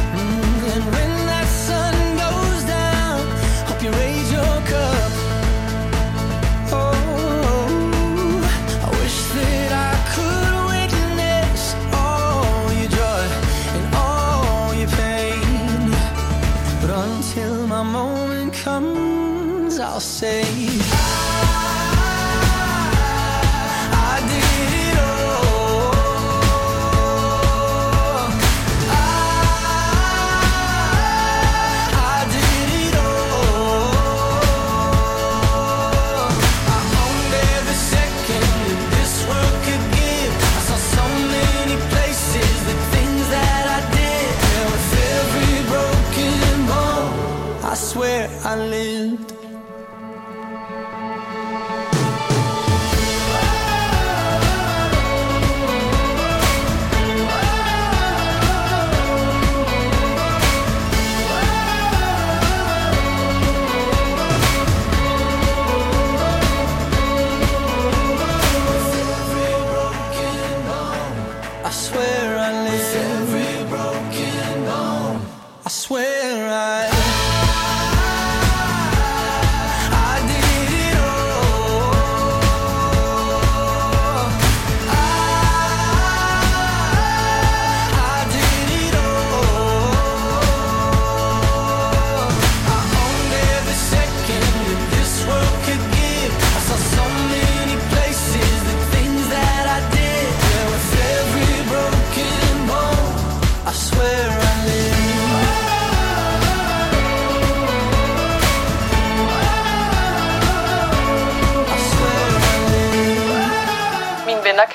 Mm, 0.03 0.75
And 0.75 0.85
when 0.95 1.13
that 1.31 1.47
sun 1.67 1.95
goes 2.25 2.63
down, 2.65 3.21
hope 3.69 3.83
you 3.83 3.91
raise 4.03 4.31
your 4.33 4.55
cup. 4.73 5.13
Oh, 6.81 8.41
I 8.87 8.89
wish 9.01 9.19
that 9.37 9.71
I 9.89 9.93
could 10.15 10.55
witness 10.75 11.63
all 12.03 12.73
your 12.81 12.91
joy 13.01 13.27
and 13.77 13.87
all 14.05 14.75
your 14.75 14.91
pain. 15.03 15.91
But 16.81 16.91
until 17.07 17.67
my 17.67 17.83
moment 17.83 18.53
comes, 18.55 19.79
I'll 19.79 20.01
say. 20.01 20.45
I 48.49 48.57
lived. 48.57 49.28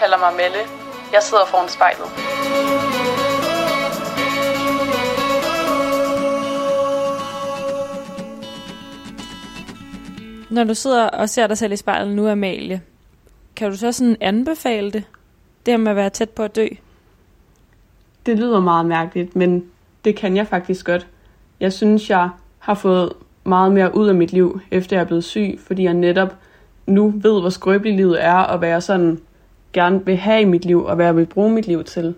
Kalder 0.03 0.17
mig 0.17 0.33
Melle. 0.33 0.59
Jeg 1.13 1.21
sidder 1.21 1.43
foran 1.47 1.69
spejlet. 1.69 2.07
Når 10.49 10.63
du 10.63 10.73
sidder 10.73 11.07
og 11.07 11.29
ser 11.29 11.47
dig 11.47 11.57
selv 11.57 11.73
i 11.73 11.75
spejlet 11.75 12.15
nu, 12.15 12.27
Amalie, 12.27 12.81
kan 13.55 13.71
du 13.71 13.77
så 13.77 13.91
sådan 13.91 14.17
anbefale 14.21 14.91
det? 14.91 15.03
Det 15.65 15.71
her 15.71 15.77
med 15.77 15.91
at 15.91 15.95
være 15.95 16.09
tæt 16.09 16.29
på 16.29 16.43
at 16.43 16.55
dø? 16.55 16.67
Det 18.25 18.39
lyder 18.39 18.59
meget 18.59 18.85
mærkeligt, 18.85 19.35
men 19.35 19.65
det 20.05 20.15
kan 20.15 20.37
jeg 20.37 20.47
faktisk 20.47 20.85
godt. 20.85 21.07
Jeg 21.59 21.73
synes, 21.73 22.09
jeg 22.09 22.29
har 22.59 22.73
fået 22.73 23.13
meget 23.43 23.71
mere 23.71 23.95
ud 23.95 24.07
af 24.07 24.15
mit 24.15 24.33
liv, 24.33 24.61
efter 24.71 24.95
jeg 24.95 25.01
er 25.01 25.07
blevet 25.07 25.23
syg, 25.23 25.59
fordi 25.67 25.83
jeg 25.83 25.93
netop 25.93 26.35
nu 26.85 27.13
ved, 27.15 27.41
hvor 27.41 27.49
skrøbeligt 27.49 27.95
livet 27.95 28.23
er, 28.23 28.37
og 28.37 28.57
hvad 28.57 28.69
jeg 28.69 28.83
sådan 28.83 29.19
gerne 29.73 30.05
vil 30.05 30.15
have 30.15 30.41
i 30.41 30.45
mit 30.45 30.65
liv, 30.65 30.83
og 30.85 30.95
hvad 30.95 31.05
jeg 31.05 31.15
vil 31.15 31.25
bruge 31.25 31.51
mit 31.51 31.67
liv 31.67 31.83
til. 31.83 32.15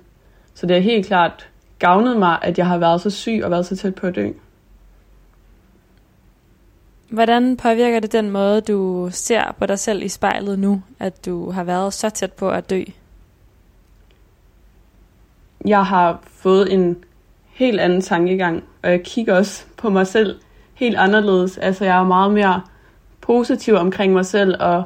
Så 0.53 0.65
det 0.65 0.75
har 0.75 0.81
helt 0.81 1.07
klart 1.07 1.49
gavnet 1.79 2.17
mig, 2.17 2.37
at 2.41 2.57
jeg 2.57 2.67
har 2.67 2.77
været 2.77 3.01
så 3.01 3.09
syg 3.09 3.41
og 3.43 3.51
været 3.51 3.65
så 3.65 3.75
tæt 3.75 3.95
på 3.95 4.07
at 4.07 4.15
dø. 4.15 4.29
Hvordan 7.09 7.57
påvirker 7.57 7.99
det 7.99 8.11
den 8.11 8.29
måde, 8.29 8.61
du 8.61 9.09
ser 9.11 9.55
på 9.59 9.65
dig 9.65 9.79
selv 9.79 10.03
i 10.03 10.07
spejlet 10.07 10.59
nu, 10.59 10.81
at 10.99 11.25
du 11.25 11.51
har 11.51 11.63
været 11.63 11.93
så 11.93 12.09
tæt 12.09 12.33
på 12.33 12.49
at 12.49 12.69
dø? 12.69 12.83
jeg 15.65 15.85
har 15.85 16.19
fået 16.25 16.73
en 16.73 16.97
helt 17.53 17.79
anden 17.79 18.01
tankegang, 18.01 18.63
og 18.83 18.91
jeg 18.91 19.03
kigger 19.03 19.37
også 19.37 19.65
på 19.77 19.89
mig 19.89 20.07
selv 20.07 20.39
helt 20.73 20.95
anderledes. 20.95 21.57
Altså, 21.57 21.85
jeg 21.85 21.99
er 21.99 22.03
meget 22.03 22.31
mere 22.31 22.61
positiv 23.21 23.73
omkring 23.73 24.13
mig 24.13 24.25
selv, 24.25 24.55
og 24.59 24.83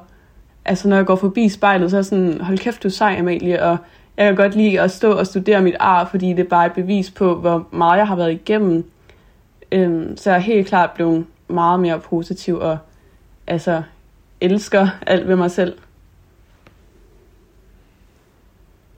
altså, 0.70 0.88
når 0.88 0.96
jeg 0.96 1.06
går 1.06 1.16
forbi 1.16 1.50
spejlet, 1.50 1.92
så 1.92 1.98
er 1.98 2.02
sådan, 2.02 2.42
hold 2.42 2.58
kæft, 2.58 2.84
du 2.84 2.88
er 2.88 2.92
sej, 2.92 3.16
Amalie, 3.20 3.64
og 3.64 3.78
jeg 4.18 4.26
kan 4.26 4.36
godt 4.36 4.56
lide 4.56 4.82
at 4.82 4.92
stå 4.92 5.12
og 5.12 5.28
studere 5.28 5.62
mit 5.62 5.76
ar, 5.80 6.06
fordi 6.06 6.30
det 6.30 6.40
er 6.40 6.50
bare 6.50 6.66
et 6.66 6.74
bevis 6.74 7.12
på, 7.12 7.36
hvor 7.36 7.68
meget 7.72 7.98
jeg 7.98 8.08
har 8.08 8.16
været 8.16 8.32
igennem. 8.32 8.92
Øhm, 9.72 10.18
så 10.18 10.30
jeg 10.30 10.38
er 10.38 10.42
helt 10.42 10.68
klart 10.68 10.92
blevet 10.92 11.26
meget 11.48 11.80
mere 11.80 12.00
positiv, 12.00 12.56
og 12.56 12.78
altså, 13.48 13.84
elsker 14.42 14.88
alt 15.08 15.28
ved 15.28 15.36
mig 15.36 15.52
selv. 15.52 15.78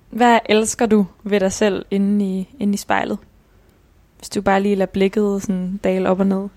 Hvad 0.10 0.40
elsker 0.46 0.86
du 0.86 1.06
ved 1.24 1.40
dig 1.40 1.52
selv 1.52 1.86
inde 1.92 2.26
i, 2.26 2.56
inde 2.60 2.74
i 2.74 2.78
spejlet? 2.78 3.18
Hvis 4.18 4.30
du 4.30 4.42
bare 4.42 4.62
lige 4.62 4.76
lader 4.76 4.92
blikket 4.92 5.44
sådan 5.44 5.80
dale 5.84 6.10
op 6.10 6.20
og 6.20 6.28
ned. 6.28 6.48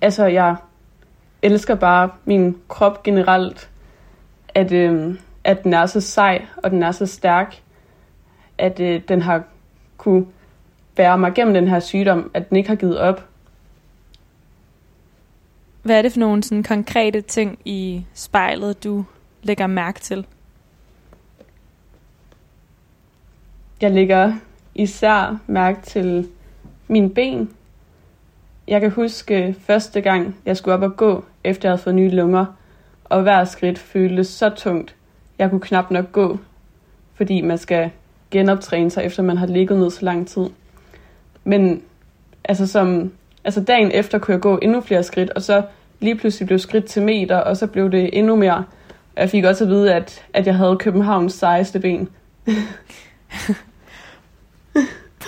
altså, 0.00 0.26
jeg 0.26 0.56
elsker 1.42 1.74
bare 1.74 2.10
min 2.24 2.58
krop 2.68 3.02
generelt, 3.02 3.70
at, 4.54 4.72
øh, 4.72 5.14
at 5.44 5.64
den 5.64 5.74
er 5.74 5.86
så 5.86 6.00
sej, 6.00 6.46
og 6.56 6.70
den 6.70 6.82
er 6.82 6.92
så 6.92 7.06
stærk, 7.06 7.62
at 8.58 8.80
øh, 8.80 9.02
den 9.08 9.22
har 9.22 9.42
kunne 9.96 10.26
bære 10.94 11.18
mig 11.18 11.34
gennem 11.34 11.54
den 11.54 11.68
her 11.68 11.80
sygdom, 11.80 12.30
at 12.34 12.48
den 12.48 12.56
ikke 12.56 12.68
har 12.68 12.76
givet 12.76 12.98
op. 12.98 13.28
Hvad 15.82 15.98
er 15.98 16.02
det 16.02 16.12
for 16.12 16.20
nogle 16.20 16.42
sådan 16.42 16.62
konkrete 16.62 17.20
ting 17.20 17.58
i 17.64 18.04
spejlet, 18.14 18.84
du 18.84 19.04
lægger 19.42 19.66
mærke 19.66 20.00
til? 20.00 20.26
Jeg 23.80 23.90
lægger 23.90 24.32
især 24.74 25.38
mærke 25.46 25.82
til 25.82 26.28
mine 26.88 27.10
ben. 27.10 27.50
Jeg 28.68 28.80
kan 28.80 28.90
huske 28.90 29.46
øh, 29.46 29.54
første 29.54 30.00
gang, 30.00 30.36
jeg 30.46 30.56
skulle 30.56 30.74
op 30.74 30.82
og 30.82 30.96
gå, 30.96 31.24
efter 31.44 31.68
jeg 31.68 31.72
havde 31.72 31.82
fået 31.82 31.94
nye 31.94 32.10
lunger, 32.10 32.46
og 33.04 33.22
hver 33.22 33.44
skridt 33.44 33.78
føltes 33.78 34.26
så 34.26 34.48
tungt. 34.48 34.94
Jeg 35.38 35.50
kunne 35.50 35.60
knap 35.60 35.90
nok 35.90 36.12
gå, 36.12 36.38
fordi 37.14 37.40
man 37.40 37.58
skal 37.58 37.90
genoptræne 38.30 38.90
sig, 38.90 39.04
efter 39.04 39.22
man 39.22 39.36
har 39.36 39.46
ligget 39.46 39.78
ned 39.78 39.90
så 39.90 40.04
lang 40.04 40.28
tid. 40.28 40.46
Men 41.44 41.82
altså, 42.44 42.66
som, 42.66 43.12
altså 43.44 43.60
dagen 43.60 43.90
efter 43.92 44.18
kunne 44.18 44.32
jeg 44.32 44.40
gå 44.40 44.58
endnu 44.62 44.80
flere 44.80 45.02
skridt, 45.02 45.30
og 45.30 45.42
så 45.42 45.62
lige 46.00 46.16
pludselig 46.16 46.46
blev 46.46 46.58
skridt 46.58 46.84
til 46.84 47.02
meter, 47.02 47.36
og 47.36 47.56
så 47.56 47.66
blev 47.66 47.90
det 47.90 48.18
endnu 48.18 48.36
mere. 48.36 48.64
Jeg 49.16 49.30
fik 49.30 49.44
også 49.44 49.64
at 49.64 49.70
vide, 49.70 49.94
at, 49.94 50.24
at 50.34 50.46
jeg 50.46 50.56
havde 50.56 50.76
Københavns 50.76 51.34
sejeste 51.34 51.80
ben. 51.80 52.08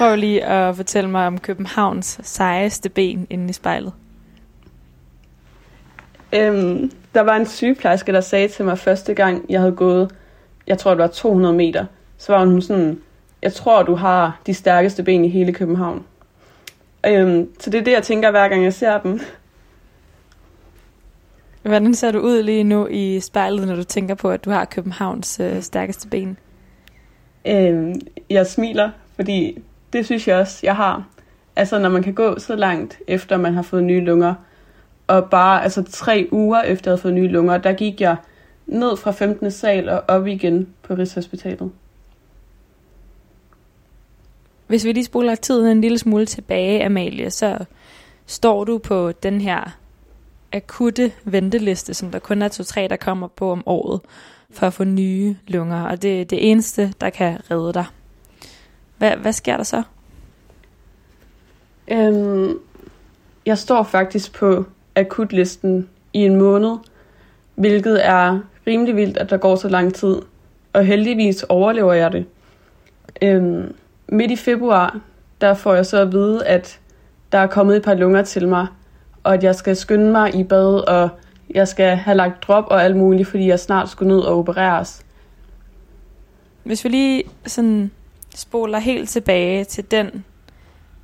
Prøv 0.00 0.16
lige 0.16 0.44
at 0.44 0.76
fortælle 0.76 1.10
mig 1.10 1.26
om 1.26 1.38
Københavns 1.38 2.20
sejeste 2.22 2.88
ben 2.88 3.26
inde 3.30 3.50
i 3.50 3.52
spejlet. 3.52 3.92
Øhm, 6.32 6.92
der 7.14 7.20
var 7.20 7.36
en 7.36 7.46
sygeplejerske, 7.46 8.12
der 8.12 8.20
sagde 8.20 8.48
til 8.48 8.64
mig 8.64 8.78
første 8.78 9.14
gang, 9.14 9.44
jeg 9.48 9.60
havde 9.60 9.72
gået, 9.72 10.14
jeg 10.66 10.78
tror 10.78 10.90
det 10.90 10.98
var 10.98 11.06
200 11.06 11.54
meter, 11.54 11.86
så 12.18 12.32
var 12.32 12.44
hun 12.44 12.62
sådan, 12.62 13.00
jeg 13.42 13.52
tror 13.52 13.82
du 13.82 13.94
har 13.94 14.40
de 14.46 14.54
stærkeste 14.54 15.02
ben 15.02 15.24
i 15.24 15.28
hele 15.28 15.52
København. 15.52 16.04
Øhm, 17.06 17.48
så 17.58 17.70
det 17.70 17.80
er 17.80 17.84
det, 17.84 17.92
jeg 17.92 18.02
tænker 18.02 18.30
hver 18.30 18.48
gang 18.48 18.64
jeg 18.64 18.74
ser 18.74 19.00
dem. 19.00 19.20
Hvordan 21.62 21.94
ser 21.94 22.12
du 22.12 22.18
ud 22.18 22.42
lige 22.42 22.64
nu 22.64 22.86
i 22.86 23.20
spejlet, 23.20 23.68
når 23.68 23.76
du 23.76 23.84
tænker 23.84 24.14
på, 24.14 24.30
at 24.30 24.44
du 24.44 24.50
har 24.50 24.64
Københavns 24.64 25.40
øh, 25.40 25.62
stærkeste 25.62 26.08
ben? 26.08 26.38
Øhm, 27.46 28.00
jeg 28.30 28.46
smiler, 28.46 28.90
fordi 29.16 29.62
det 29.92 30.04
synes 30.04 30.28
jeg 30.28 30.36
også, 30.36 30.60
jeg 30.62 30.76
har. 30.76 31.04
Altså, 31.56 31.78
når 31.78 31.88
man 31.88 32.02
kan 32.02 32.14
gå 32.14 32.38
så 32.38 32.56
langt, 32.56 32.98
efter 33.06 33.36
man 33.36 33.54
har 33.54 33.62
fået 33.62 33.84
nye 33.84 34.00
lunger, 34.00 34.34
og 35.06 35.30
bare 35.30 35.62
altså 35.62 35.82
tre 35.82 36.28
uger 36.32 36.62
efter 36.62 36.90
at 36.90 36.98
have 36.98 37.02
fået 37.02 37.14
nye 37.14 37.28
lunger, 37.28 37.58
der 37.58 37.72
gik 37.72 38.00
jeg 38.00 38.16
ned 38.66 38.96
fra 38.96 39.10
15. 39.10 39.50
sal 39.50 39.88
og 39.88 40.02
op 40.08 40.26
igen 40.26 40.68
på 40.82 40.94
Rigshospitalet. 40.94 41.70
Hvis 44.66 44.84
vi 44.84 44.92
lige 44.92 45.04
spoler 45.04 45.34
tiden 45.34 45.66
en 45.66 45.80
lille 45.80 45.98
smule 45.98 46.26
tilbage, 46.26 46.84
Amalie, 46.84 47.30
så 47.30 47.64
står 48.26 48.64
du 48.64 48.78
på 48.78 49.12
den 49.12 49.40
her 49.40 49.78
akutte 50.52 51.12
venteliste, 51.24 51.94
som 51.94 52.10
der 52.10 52.18
kun 52.18 52.42
er 52.42 52.48
to-tre, 52.48 52.88
der 52.88 52.96
kommer 52.96 53.28
på 53.28 53.52
om 53.52 53.62
året, 53.66 54.00
for 54.50 54.66
at 54.66 54.72
få 54.72 54.84
nye 54.84 55.36
lunger, 55.46 55.82
og 55.82 56.02
det 56.02 56.20
er 56.20 56.24
det 56.24 56.50
eneste, 56.50 56.92
der 57.00 57.10
kan 57.10 57.38
redde 57.50 57.72
dig. 57.72 57.84
Hvad, 59.00 59.16
hvad 59.16 59.32
sker 59.32 59.56
der 59.56 59.64
så? 59.64 59.82
Øhm, 61.88 62.58
jeg 63.46 63.58
står 63.58 63.82
faktisk 63.82 64.32
på 64.34 64.64
akutlisten 64.96 65.88
i 66.12 66.18
en 66.18 66.36
måned, 66.36 66.76
hvilket 67.54 68.06
er 68.06 68.40
rimelig 68.66 68.96
vildt, 68.96 69.16
at 69.16 69.30
der 69.30 69.36
går 69.36 69.56
så 69.56 69.68
lang 69.68 69.94
tid. 69.94 70.16
Og 70.72 70.84
heldigvis 70.84 71.42
overlever 71.42 71.92
jeg 71.92 72.12
det. 72.12 72.26
Øhm, 73.22 73.74
midt 74.08 74.30
i 74.30 74.36
februar, 74.36 75.00
der 75.40 75.54
får 75.54 75.74
jeg 75.74 75.86
så 75.86 76.02
at 76.02 76.12
vide, 76.12 76.46
at 76.46 76.80
der 77.32 77.38
er 77.38 77.46
kommet 77.46 77.76
et 77.76 77.82
par 77.82 77.94
lunger 77.94 78.22
til 78.22 78.48
mig, 78.48 78.66
og 79.24 79.34
at 79.34 79.44
jeg 79.44 79.54
skal 79.54 79.76
skynde 79.76 80.12
mig 80.12 80.34
i 80.34 80.44
bad, 80.44 80.88
og 80.88 81.08
jeg 81.54 81.68
skal 81.68 81.96
have 81.96 82.16
lagt 82.16 82.42
drop 82.42 82.64
og 82.66 82.84
alt 82.84 82.96
muligt, 82.96 83.28
fordi 83.28 83.46
jeg 83.46 83.60
snart 83.60 83.88
skulle 83.88 84.08
ned 84.08 84.20
og 84.20 84.38
opereres. 84.38 85.04
Hvis 86.62 86.84
vi 86.84 86.88
lige 86.88 87.22
sådan 87.46 87.90
spoler 88.34 88.78
helt 88.78 89.08
tilbage 89.08 89.64
til 89.64 89.90
den, 89.90 90.24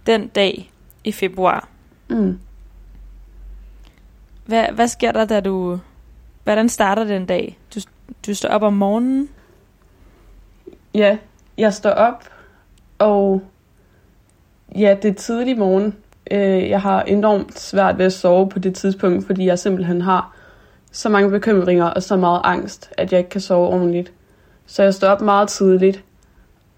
den 0.06 0.28
dag 0.28 0.72
i 1.04 1.12
februar. 1.12 1.68
Mm. 2.08 2.38
Hvad, 4.46 4.66
hvad 4.72 4.88
sker 4.88 5.12
der, 5.12 5.24
da 5.24 5.40
du... 5.40 5.78
Hvordan 6.44 6.68
starter 6.68 7.04
den 7.04 7.26
dag? 7.26 7.58
Du, 7.74 7.80
du 8.26 8.34
står 8.34 8.48
op 8.48 8.62
om 8.62 8.72
morgenen? 8.72 9.28
Ja, 10.94 11.18
jeg 11.58 11.74
står 11.74 11.90
op, 11.90 12.24
og 12.98 13.42
ja, 14.74 14.96
det 15.02 15.10
er 15.10 15.14
tidlig 15.14 15.58
morgen. 15.58 15.94
Øh, 16.30 16.70
jeg 16.70 16.80
har 16.80 17.02
enormt 17.02 17.58
svært 17.58 17.98
ved 17.98 18.06
at 18.06 18.12
sove 18.12 18.48
på 18.48 18.58
det 18.58 18.74
tidspunkt, 18.74 19.26
fordi 19.26 19.46
jeg 19.46 19.58
simpelthen 19.58 20.00
har 20.00 20.36
så 20.92 21.08
mange 21.08 21.30
bekymringer 21.30 21.84
og 21.84 22.02
så 22.02 22.16
meget 22.16 22.40
angst, 22.44 22.92
at 22.98 23.12
jeg 23.12 23.18
ikke 23.18 23.30
kan 23.30 23.40
sove 23.40 23.68
ordentligt. 23.68 24.12
Så 24.66 24.82
jeg 24.82 24.94
står 24.94 25.08
op 25.08 25.20
meget 25.20 25.48
tidligt, 25.48 26.04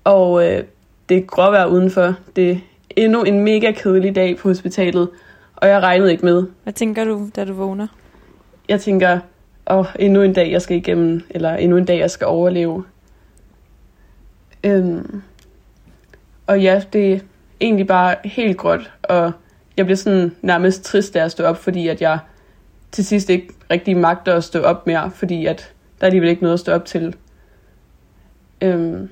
og 0.05 0.47
øh, 0.47 0.65
det 1.09 1.17
er 1.17 1.21
gråvejr 1.27 1.67
udenfor. 1.67 2.15
Det 2.37 2.51
er 2.51 2.57
endnu 2.97 3.23
en 3.23 3.41
mega 3.41 3.73
kedelig 3.73 4.15
dag 4.15 4.37
på 4.37 4.49
hospitalet, 4.49 5.09
og 5.57 5.69
jeg 5.69 5.83
regnede 5.83 6.13
ikke 6.13 6.25
med. 6.25 6.47
Hvad 6.63 6.73
tænker 6.73 7.05
du, 7.05 7.31
da 7.37 7.45
du 7.45 7.53
vågner? 7.53 7.87
Jeg 8.69 8.81
tænker, 8.81 9.19
åh, 9.71 9.87
endnu 9.99 10.23
en 10.23 10.33
dag, 10.33 10.53
jeg 10.53 10.63
skal 10.63 10.77
igennem, 10.77 11.23
eller 11.31 11.55
endnu 11.55 11.77
en 11.77 11.85
dag, 11.85 11.99
jeg 11.99 12.11
skal 12.11 12.27
overleve. 12.27 12.85
Øhm, 14.65 15.23
og 16.47 16.61
ja, 16.61 16.83
det 16.93 17.13
er 17.13 17.19
egentlig 17.61 17.87
bare 17.87 18.15
helt 18.25 18.57
gråt, 18.57 18.91
og 19.03 19.33
jeg 19.77 19.87
bliver 19.87 19.97
sådan 19.97 20.37
nærmest 20.43 20.85
trist, 20.85 21.15
da 21.15 21.21
jeg 21.21 21.31
står 21.31 21.45
op, 21.45 21.57
fordi 21.57 21.89
at 21.89 22.01
jeg 22.03 22.19
til 22.93 23.07
sidst 23.07 23.31
ikke 23.31 23.49
rigtig 23.71 23.97
magter 23.97 24.35
at 24.35 24.45
stå 24.45 24.63
op 24.63 24.87
mere, 24.87 25.11
fordi 25.11 25.47
at 25.47 25.73
der 26.01 26.05
er 26.05 26.07
alligevel 26.07 26.29
ikke 26.29 26.43
noget 26.43 26.55
at 26.55 26.61
stå 26.61 26.73
op 26.73 26.85
til. 26.85 27.17
Øhm, 28.61 29.09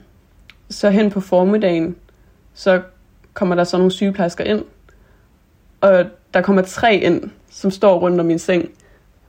så 0.71 0.91
hen 0.91 1.11
på 1.11 1.21
formiddagen, 1.21 1.97
så 2.55 2.83
kommer 3.35 3.55
der 3.55 3.65
så 3.65 3.77
nogle 3.77 3.93
sygeplejersker 3.93 4.45
ind, 4.45 4.65
og 5.81 6.05
der 6.35 6.41
kommer 6.41 6.63
tre 6.63 6.97
ind, 6.97 7.31
som 7.51 7.71
står 7.71 7.99
rundt 7.99 8.21
om 8.21 8.27
min 8.27 8.39
seng. 8.39 8.69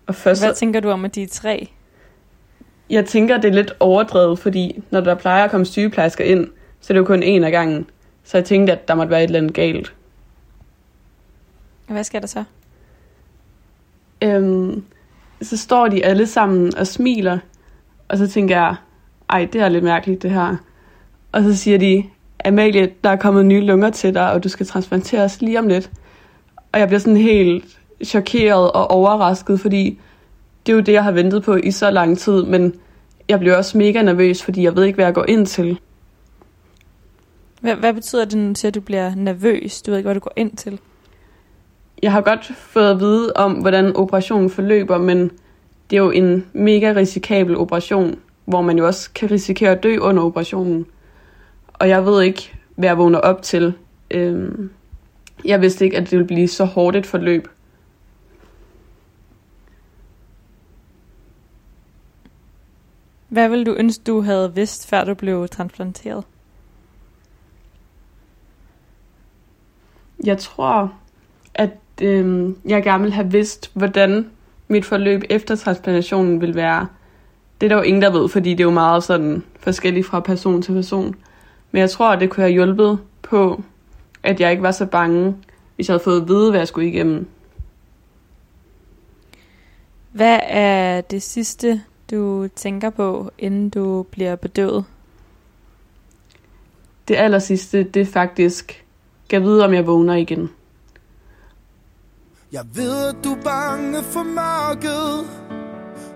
Og 0.08 0.16
først, 0.16 0.44
Hvad 0.44 0.54
tænker 0.54 0.80
du 0.80 0.90
om, 0.90 1.06
at 1.06 1.16
de 1.16 1.24
er 1.24 1.28
tre? 1.28 1.70
Jeg 2.90 3.06
tænker, 3.06 3.38
det 3.38 3.48
er 3.48 3.54
lidt 3.54 3.74
overdrevet, 3.80 4.40
fordi 4.40 4.84
når 4.92 5.02
der 5.02 5.16
plejer 5.16 5.44
at 5.44 5.52
komme 5.52 5.66
sygeplejersker 5.66 6.24
ind, 6.24 6.48
så 6.82 6.94
er 6.94 6.96
det 6.96 7.00
jo 7.00 7.06
kun 7.06 7.24
en 7.24 7.44
af 7.44 7.52
gangen. 7.52 7.90
Så 8.24 8.38
jeg 8.38 8.46
tænkte, 8.46 8.74
at 8.74 8.88
der 8.88 8.96
måtte 8.96 9.10
være 9.10 9.24
et 9.24 9.28
eller 9.28 9.40
andet 9.40 9.54
galt. 9.54 9.94
Hvad 11.88 12.04
sker 12.04 12.20
der 12.20 12.28
så? 12.28 12.44
Øhm, 14.22 14.84
så 15.42 15.58
står 15.58 15.88
de 15.88 16.06
alle 16.06 16.28
sammen 16.28 16.78
og 16.78 16.88
smiler, 16.88 17.40
og 18.08 18.18
så 18.18 18.28
tænker 18.28 18.56
jeg, 18.56 18.76
ej, 19.30 19.48
det 19.54 19.62
er 19.62 19.70
lidt 19.70 19.84
mærkeligt 19.84 20.24
det 20.24 20.32
her. 20.32 20.56
Og 21.38 21.44
så 21.44 21.56
siger 21.56 21.78
de, 21.78 22.04
Amalie, 22.46 22.90
der 23.04 23.10
er 23.10 23.16
kommet 23.16 23.46
nye 23.46 23.62
lunger 23.62 23.90
til 23.90 24.14
dig, 24.14 24.32
og 24.32 24.44
du 24.44 24.50
skal 24.50 24.66
transplanteres 24.66 25.42
lige 25.42 25.60
om 25.60 25.68
lidt. 25.68 25.92
Og 26.72 26.80
jeg 26.80 26.88
bliver 26.88 27.00
sådan 27.00 27.18
helt 27.18 27.80
chokeret 28.06 28.72
og 28.72 28.92
overrasket, 28.92 29.60
fordi 29.60 30.00
det 30.66 30.72
er 30.72 30.76
jo 30.76 30.82
det, 30.82 30.94
jeg 30.94 31.04
har 31.04 31.12
ventet 31.12 31.44
på 31.44 31.56
i 31.56 31.72
så 31.72 31.92
lang 31.92 32.18
tid, 32.18 32.44
men 32.44 32.74
jeg 33.30 33.40
bliver 33.40 33.56
også 33.56 33.78
mega 33.78 34.02
nervøs, 34.02 34.44
fordi 34.44 34.64
jeg 34.64 34.76
ved 34.76 34.84
ikke, 34.84 34.96
hvad 34.96 35.06
jeg 35.06 35.14
går 35.14 35.26
ind 35.28 35.46
til. 35.46 35.80
Hvad, 37.62 37.76
hvad 37.76 37.94
betyder 37.94 38.26
det, 38.26 38.38
når 38.38 38.54
du 38.54 38.56
siger, 38.56 38.70
at 38.70 38.76
du 38.76 38.82
bliver 38.82 39.16
nervøs? 39.16 39.82
Du 39.82 39.92
ved 39.92 39.98
ikke, 39.98 40.08
hvad 40.08 40.16
du 40.16 40.20
går 40.20 40.34
ind 40.36 40.52
til. 40.52 40.80
Jeg 42.04 42.12
har 42.12 42.22
godt 42.22 42.52
fået 42.58 42.92
at 42.92 43.00
vide 43.00 43.34
om, 43.36 43.54
hvordan 43.54 43.96
operationen 43.96 44.50
forløber, 44.50 44.98
men 44.98 45.32
det 45.90 45.98
er 45.98 46.02
jo 46.02 46.12
en 46.12 46.46
mega 46.54 46.94
risikabel 46.96 47.58
operation, 47.58 48.16
hvor 48.46 48.62
man 48.62 48.78
jo 48.78 48.88
også 48.88 49.10
kan 49.16 49.32
risikere 49.32 49.72
at 49.72 49.84
dø 49.84 49.98
under 49.98 50.24
operationen. 50.24 50.86
Og 51.80 51.90
jeg 51.90 52.06
ved 52.06 52.22
ikke, 52.22 52.54
hvad 52.76 52.90
jeg 52.90 52.98
vågner 52.98 53.20
op 53.20 53.42
til. 53.42 53.74
Øhm, 54.12 54.70
jeg 55.46 55.62
vidste 55.62 55.86
ikke, 55.86 55.98
at 55.98 56.04
det 56.04 56.12
ville 56.12 56.28
blive 56.28 56.48
så 56.48 56.66
hårdt 56.66 56.96
et 56.96 57.06
forløb. 57.06 57.48
Hvad 63.30 63.50
ville 63.50 63.66
du 63.66 63.74
ønske, 63.74 64.04
du 64.08 64.22
havde 64.22 64.56
vidst, 64.56 64.90
før 64.90 65.04
du 65.04 65.14
blev 65.14 65.48
transplanteret? 65.48 66.24
Jeg 70.24 70.38
tror, 70.38 70.94
at 71.54 71.72
øhm, 72.02 72.58
jeg 72.66 72.84
gerne 72.84 73.04
ville 73.04 73.16
have 73.16 73.32
vidst, 73.32 73.72
hvordan 73.74 74.30
mit 74.68 74.86
forløb 74.86 75.24
efter 75.30 75.56
transplantationen 75.56 76.42
vil 76.42 76.56
være. 76.56 76.88
Det 77.62 77.68
er 77.68 77.70
der 77.70 77.76
jo 77.76 77.82
ingen, 77.82 78.02
der 78.02 78.12
ved, 78.12 78.30
fordi 78.30 78.50
det 78.50 78.60
er 78.60 78.64
jo 78.64 78.72
meget 78.72 79.04
sådan 79.04 79.44
forskelligt 79.60 80.06
fra 80.06 80.20
person 80.20 80.62
til 80.62 80.74
person. 80.74 81.16
Men 81.72 81.80
jeg 81.80 81.90
tror, 81.90 82.10
at 82.10 82.20
det 82.20 82.30
kunne 82.30 82.44
have 82.44 82.54
hjulpet 82.54 83.00
på, 83.22 83.64
at 84.24 84.40
jeg 84.40 84.52
ikke 84.52 84.64
var 84.64 84.72
så 84.72 84.86
bange, 84.86 85.36
hvis 85.76 85.88
jeg 85.88 85.94
havde 85.94 86.04
fået 86.04 86.22
at 86.22 86.28
vide, 86.28 86.50
hvad 86.50 86.60
jeg 86.60 86.68
skulle 86.68 86.88
igennem. 86.88 87.28
Hvad 90.12 90.40
er 90.44 91.02
det 91.02 91.24
sidste, 91.24 91.82
du 92.12 92.48
tænker 92.56 92.90
på, 92.90 93.32
inden 93.38 93.70
du 93.70 94.04
bliver 94.04 94.36
bedøvet? 94.36 94.86
Det 97.08 97.16
aller 97.16 97.40
sidste, 97.40 97.84
det 97.84 98.02
er 98.02 98.06
faktisk, 98.06 98.86
kan 99.30 99.44
vide, 99.44 99.66
om 99.66 99.74
jeg 99.74 99.88
vågner 99.88 100.16
igen. 100.16 100.50
Jeg 102.52 102.66
ved, 102.74 103.08
at 103.08 103.16
du 103.24 103.32
er 103.32 103.42
bange 103.44 104.04
for 104.04 104.24
mørket 104.24 105.30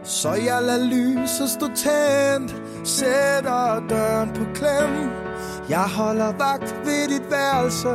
Så 0.04 0.30
jeg 0.30 0.60
lader 0.62 0.86
lyset 0.86 1.50
stå 1.50 1.68
tændt 1.68 2.56
Sætter 2.88 3.88
døren 3.90 4.30
på 4.30 4.44
klem 4.54 5.31
Jeg 5.72 5.90
holder 5.90 6.32
vagt 6.32 6.76
ved 6.86 7.08
dit 7.08 7.32
værelse 7.32 7.90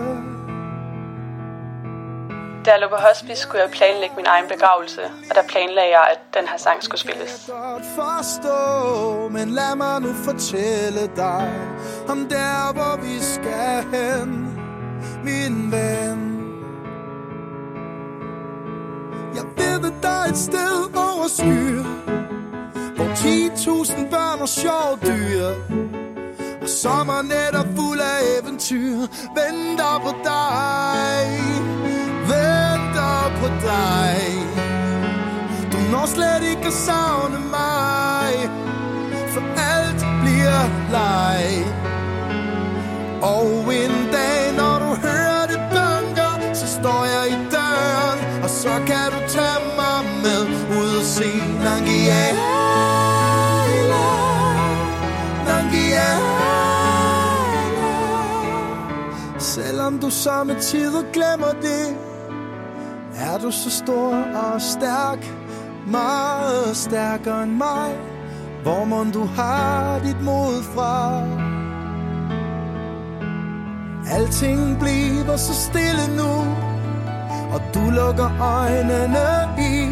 Da 2.64 2.70
jeg 2.70 2.80
lå 2.80 2.88
på 2.88 2.96
hospice, 3.08 3.42
skulle 3.42 3.62
jeg 3.62 3.70
planlægge 3.70 4.16
min 4.16 4.26
egen 4.26 4.48
begravelse, 4.48 5.02
og 5.30 5.34
der 5.34 5.42
planlagde 5.48 5.90
jeg, 5.90 6.06
at 6.10 6.20
den 6.38 6.48
her 6.48 6.56
sang 6.56 6.82
skulle 6.82 7.00
spilles. 7.00 7.48
Jeg 7.48 7.56
godt 7.56 7.84
forstå, 7.94 8.58
men 9.28 9.48
lad 9.48 9.76
mig 9.76 10.00
nu 10.00 10.12
fortælle 10.12 11.10
dig 11.16 11.52
Om 12.08 12.28
der, 12.28 12.72
hvor 12.72 12.96
vi 13.06 13.20
skal 13.20 13.84
hen, 13.94 14.30
min 15.24 15.72
ven 15.72 16.20
Jeg 19.34 19.44
ved, 19.56 19.86
at 19.90 20.02
der 20.02 20.08
er 20.08 20.28
et 20.28 20.38
sted 20.38 20.76
over 20.96 21.28
skyer 21.28 21.84
Hvor 22.96 23.08
10.000 23.84 24.10
børn 24.10 24.40
og 24.40 24.48
sjov 24.48 24.98
dyr 25.06 25.76
og 26.66 26.70
sommernætter 26.70 27.64
fuld 27.76 28.00
af 28.00 28.20
eventyr. 28.38 28.96
Venter 29.38 29.94
på 30.04 30.12
dig. 30.30 31.26
Venter 32.32 33.20
på 33.40 33.46
dig. 33.68 34.16
Du 35.72 35.78
når 35.92 36.06
slet 36.06 36.42
ikke 36.50 36.66
at 36.66 36.72
savne 36.72 37.38
mig. 37.58 38.32
For 39.32 39.42
alt 39.74 40.02
bliver 40.22 40.62
leg. 40.96 41.44
Og 43.22 43.74
en 43.82 43.96
dag, 44.12 44.35
Nangiala 59.86 60.00
du 60.02 60.10
samme 60.10 60.54
tider 60.60 61.02
glemmer 61.12 61.52
det. 61.62 61.96
Er 63.16 63.38
du 63.38 63.50
så 63.50 63.70
stor 63.70 64.14
og 64.14 64.60
stærk, 64.60 65.18
meget 65.86 66.76
stærkere 66.76 67.42
end 67.42 67.52
mig. 67.52 67.96
Hvor 68.62 68.84
må 68.84 69.04
du 69.14 69.24
har 69.24 70.00
dit 70.04 70.22
mod 70.22 70.62
fra? 70.62 71.22
Alting 74.10 74.78
bliver 74.78 75.36
så 75.36 75.54
stille 75.54 76.16
nu 76.16 76.32
Og 77.54 77.60
du 77.74 77.90
lukker 77.90 78.30
øjnene 78.40 79.28
i 79.58 79.86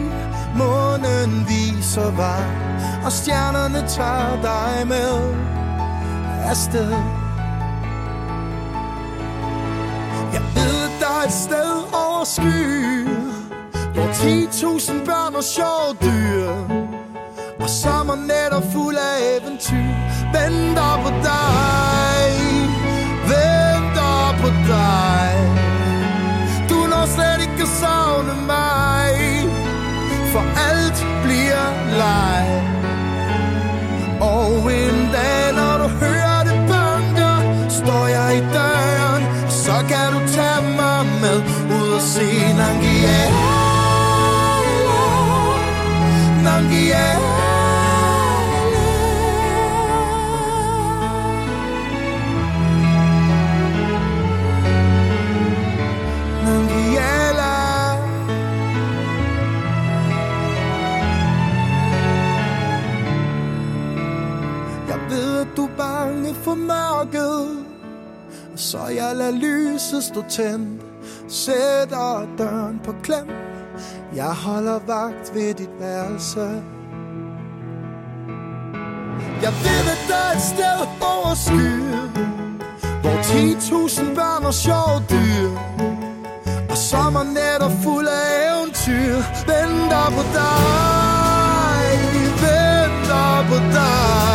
Månen 0.58 1.48
viser 1.48 2.10
vej 2.10 2.44
Og 3.04 3.12
stjernerne 3.12 3.88
tager 3.88 4.42
dig 4.42 4.88
med. 4.88 5.34
Afsted. 6.50 7.23
Et 11.24 11.32
sted 11.32 11.74
over 11.92 12.24
skyer 12.24 13.04
Hvor 13.94 14.08
10.000 14.12 15.04
børn 15.04 15.34
og 15.34 15.44
sjove 15.44 15.90
dyr 16.02 16.50
Og 17.62 17.70
sommernetter 17.70 18.60
fuld 18.72 18.96
af 18.96 19.16
eventyr. 19.36 19.94
Venter 20.34 20.92
på 21.04 21.10
dig 21.28 22.24
Venter 23.32 24.34
på 24.40 24.48
dig. 24.72 25.32
Du 26.68 26.74
når 26.74 27.06
slet 27.06 27.40
ikke 27.46 27.66
så 27.66 28.03
Så 68.74 68.86
jeg 68.86 69.16
lader 69.16 69.30
lyset 69.30 70.04
stå 70.04 70.24
tændt. 70.28 70.82
Sætter 71.28 72.26
døren 72.38 72.80
på 72.84 72.94
klem. 73.02 73.28
Jeg 74.14 74.32
holder 74.32 74.78
vagt 74.86 75.34
ved 75.34 75.54
dit 75.54 75.70
værelse. 75.80 76.40
Jeg 79.42 79.52
ved, 79.64 79.84
at 79.94 80.02
der 80.08 80.16
er 80.28 80.34
et 80.36 80.42
sted 80.42 80.78
over 81.00 81.34
skyen 81.34 82.10
Hvor 83.02 83.16
10.000 83.22 84.14
børn 84.14 84.44
og 84.44 84.54
sjove 84.54 84.98
dyr 85.10 85.50
Og 86.70 86.76
sommernetter 86.76 87.70
fuld 87.82 88.06
af 88.06 88.26
eventyr. 88.48 89.14
Venter 89.50 90.06
på 90.16 90.22
dig 90.38 90.64
Venter 92.42 93.48
på 93.48 93.56
dig 93.72 94.33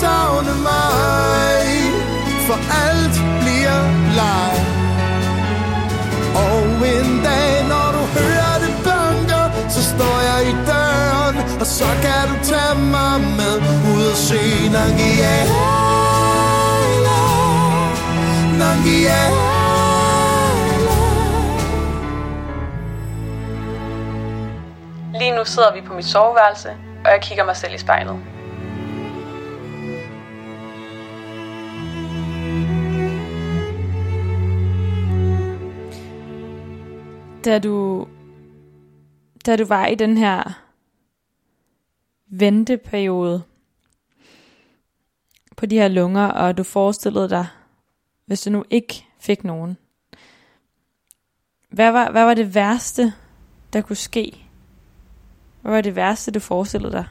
savne 0.00 0.54
mig 0.68 1.64
For 2.46 2.58
alt 2.86 3.16
bliver 3.40 3.80
leg. 4.18 4.52
Og 6.34 6.64
en 6.94 7.10
dag 7.24 7.52
når 7.72 7.88
du 7.96 8.02
hører 8.18 8.56
det 8.64 8.74
banker 8.86 9.44
Så 9.68 9.82
står 9.92 10.16
jeg 10.30 10.40
i 10.52 10.54
døren 10.70 11.36
Og 11.60 11.66
så 11.66 11.88
kan 12.04 12.22
du 12.30 12.36
tage 12.50 12.76
mig 12.94 13.20
med 13.38 13.56
Ud 13.94 14.04
og 14.12 14.16
se 14.16 14.42
Nangiala 14.72 15.70
Nangiala 18.58 19.50
Lige 25.20 25.36
nu 25.36 25.44
sidder 25.44 25.72
vi 25.74 25.80
på 25.80 25.94
mit 25.94 26.04
soveværelse, 26.04 26.68
og 27.04 27.10
jeg 27.10 27.20
kigger 27.20 27.44
mig 27.44 27.56
selv 27.56 27.74
i 27.74 27.78
spejlet. 27.78 28.16
Da 37.44 37.58
du, 37.58 38.08
da 39.46 39.56
du 39.56 39.64
var 39.64 39.86
i 39.86 39.94
den 39.94 40.18
her 40.18 40.62
venteperiode 42.26 43.42
på 45.56 45.66
de 45.66 45.78
her 45.78 45.88
lunger, 45.88 46.26
og 46.26 46.58
du 46.58 46.62
forestillede 46.62 47.28
dig, 47.28 47.46
hvis 48.26 48.42
du 48.42 48.50
nu 48.50 48.64
ikke 48.70 49.04
fik 49.20 49.44
nogen, 49.44 49.76
hvad 51.70 51.92
var, 51.92 52.10
hvad 52.10 52.24
var 52.24 52.34
det 52.34 52.54
værste, 52.54 53.12
der 53.72 53.80
kunne 53.80 53.96
ske? 53.96 54.44
Hvad 55.62 55.72
var 55.72 55.80
det 55.80 55.96
værste, 55.96 56.30
du 56.30 56.40
forestillede 56.40 56.92
dig? 56.92 57.06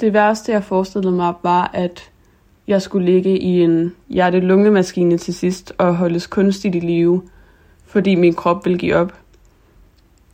Det 0.00 0.12
værste, 0.12 0.52
jeg 0.52 0.64
forestillede 0.64 1.12
mig, 1.12 1.34
var, 1.42 1.70
at 1.74 2.10
jeg 2.66 2.82
skulle 2.82 3.06
ligge 3.06 3.38
i 3.38 3.62
en 3.62 3.96
hjerte-lungemaskine 4.08 5.18
til 5.18 5.34
sidst 5.34 5.72
og 5.78 5.96
holdes 5.96 6.26
kunstigt 6.26 6.74
i 6.74 6.80
live, 6.80 7.22
fordi 7.90 8.14
min 8.14 8.34
krop 8.34 8.66
vil 8.66 8.78
give 8.78 8.96
op. 8.96 9.12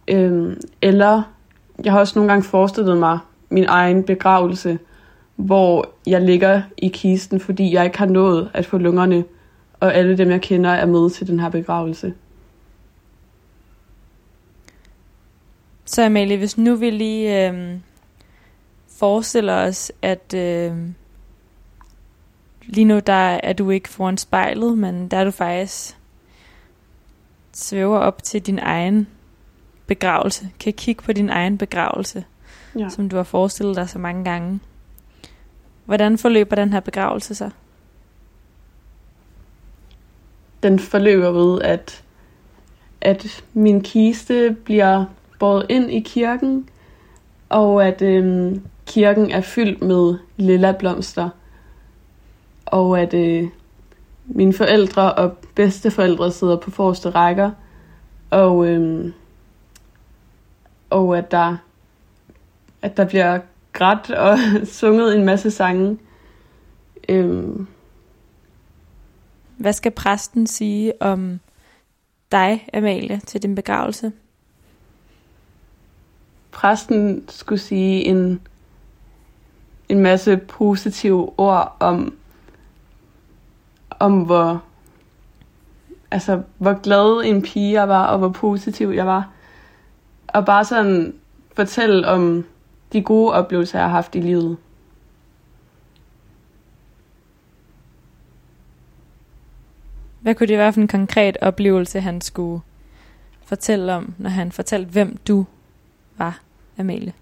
Øhm, 0.08 0.60
eller 0.82 1.22
jeg 1.84 1.92
har 1.92 2.00
også 2.00 2.18
nogle 2.18 2.32
gange 2.32 2.48
forestillet 2.48 2.96
mig 2.96 3.18
min 3.48 3.64
egen 3.68 4.02
begravelse, 4.02 4.78
hvor 5.36 5.88
jeg 6.06 6.20
ligger 6.20 6.62
i 6.78 6.88
kisten, 6.88 7.40
fordi 7.40 7.74
jeg 7.74 7.84
ikke 7.84 7.98
har 7.98 8.06
nået 8.06 8.50
at 8.54 8.66
få 8.66 8.78
lungerne, 8.78 9.24
og 9.80 9.94
alle 9.94 10.18
dem, 10.18 10.30
jeg 10.30 10.40
kender, 10.40 10.70
er 10.70 10.86
med 10.86 11.10
til 11.10 11.26
den 11.26 11.40
her 11.40 11.48
begravelse. 11.48 12.14
Så 15.84 16.04
Amalie, 16.04 16.36
hvis 16.36 16.58
nu 16.58 16.74
vi 16.74 16.90
lige 16.90 17.48
øh, 17.48 17.78
forestiller 18.98 19.54
os, 19.54 19.92
at 20.02 20.34
øh, 20.34 20.72
lige 22.66 22.84
nu 22.84 22.98
der 22.98 23.38
er 23.42 23.52
du 23.52 23.70
ikke 23.70 23.88
foran 23.88 24.18
spejlet, 24.18 24.78
men 24.78 25.08
der 25.08 25.16
er 25.16 25.24
du 25.24 25.30
faktisk 25.30 25.96
svæver 27.56 27.98
op 27.98 28.22
til 28.22 28.42
din 28.42 28.58
egen 28.58 29.06
begravelse, 29.86 30.48
kan 30.60 30.72
kigge 30.72 31.02
på 31.02 31.12
din 31.12 31.30
egen 31.30 31.58
begravelse, 31.58 32.24
Ja. 32.78 32.88
som 32.88 33.08
du 33.08 33.16
har 33.16 33.22
forestillet 33.22 33.76
dig 33.76 33.88
så 33.88 33.98
mange 33.98 34.24
gange. 34.24 34.60
Hvordan 35.84 36.18
forløber 36.18 36.56
den 36.56 36.72
her 36.72 36.80
begravelse 36.80 37.34
så? 37.34 37.50
Den 40.62 40.78
forløber 40.78 41.30
ved, 41.30 41.62
at, 41.62 42.02
at 43.00 43.44
min 43.52 43.80
kiste 43.82 44.56
bliver 44.64 45.04
båret 45.38 45.66
ind 45.68 45.90
i 45.90 46.00
kirken, 46.00 46.68
og 47.48 47.86
at 47.86 48.02
øhm, 48.02 48.62
kirken 48.86 49.30
er 49.30 49.40
fyldt 49.40 49.82
med 49.82 50.18
lilla 50.36 50.72
blomster, 50.72 51.28
og 52.66 53.00
at 53.00 53.14
øh, 53.14 53.48
mine 54.26 54.52
forældre 54.52 55.14
og 55.14 55.36
bedsteforældre 55.54 56.32
sidder 56.32 56.56
på 56.56 56.70
forreste 56.70 57.10
rækker, 57.10 57.50
og, 58.30 58.68
øhm, 58.68 59.12
og 60.90 61.18
at 61.18 61.30
der, 61.30 61.56
at 62.82 62.96
der 62.96 63.04
bliver 63.04 63.40
grædt 63.72 64.10
og 64.10 64.38
sunget 64.80 65.16
en 65.16 65.24
masse 65.24 65.50
sange. 65.50 65.98
Øhm, 67.08 67.66
Hvad 69.56 69.72
skal 69.72 69.92
præsten 69.92 70.46
sige 70.46 71.02
om 71.02 71.40
dig, 72.32 72.68
Amalie, 72.74 73.20
til 73.26 73.42
din 73.42 73.54
begravelse? 73.54 74.12
præsten 76.56 77.24
skulle 77.28 77.58
sige 77.58 78.04
en, 78.04 78.40
en 79.88 80.00
masse 80.00 80.36
positive 80.36 81.32
ord 81.38 81.76
om, 81.80 82.14
om 83.98 84.22
hvor, 84.22 84.62
altså, 86.10 86.42
hvor 86.58 86.80
glad 86.82 87.24
en 87.24 87.42
pige 87.42 87.72
jeg 87.72 87.88
var, 87.88 88.06
og 88.06 88.18
hvor 88.18 88.28
positiv 88.28 88.88
jeg 88.88 89.06
var. 89.06 89.28
Og 90.26 90.44
bare 90.44 90.64
sådan 90.64 91.14
fortælle 91.56 92.08
om 92.08 92.44
de 92.92 93.02
gode 93.02 93.32
oplevelser, 93.32 93.78
jeg 93.78 93.88
har 93.88 93.94
haft 93.94 94.14
i 94.14 94.20
livet. 94.20 94.56
Hvad 100.20 100.34
kunne 100.34 100.46
det 100.46 100.58
være 100.58 100.72
for 100.72 100.80
en 100.80 100.88
konkret 100.88 101.36
oplevelse, 101.42 102.00
han 102.00 102.20
skulle 102.20 102.62
fortælle 103.44 103.94
om, 103.94 104.14
når 104.18 104.30
han 104.30 104.52
fortalte, 104.52 104.90
hvem 104.90 105.16
du 105.28 105.46
var, 106.18 106.40
Amalie? 106.78 107.12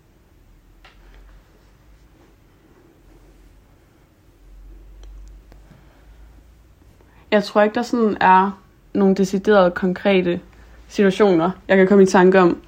Jeg 7.34 7.44
tror 7.44 7.62
ikke, 7.62 7.74
der 7.74 7.82
sådan 7.82 8.16
er 8.20 8.60
nogle 8.92 9.14
deciderede 9.14 9.70
konkrete 9.70 10.40
situationer, 10.88 11.50
jeg 11.68 11.76
kan 11.76 11.88
komme 11.88 12.02
i 12.02 12.06
tanke 12.06 12.40
om. 12.40 12.62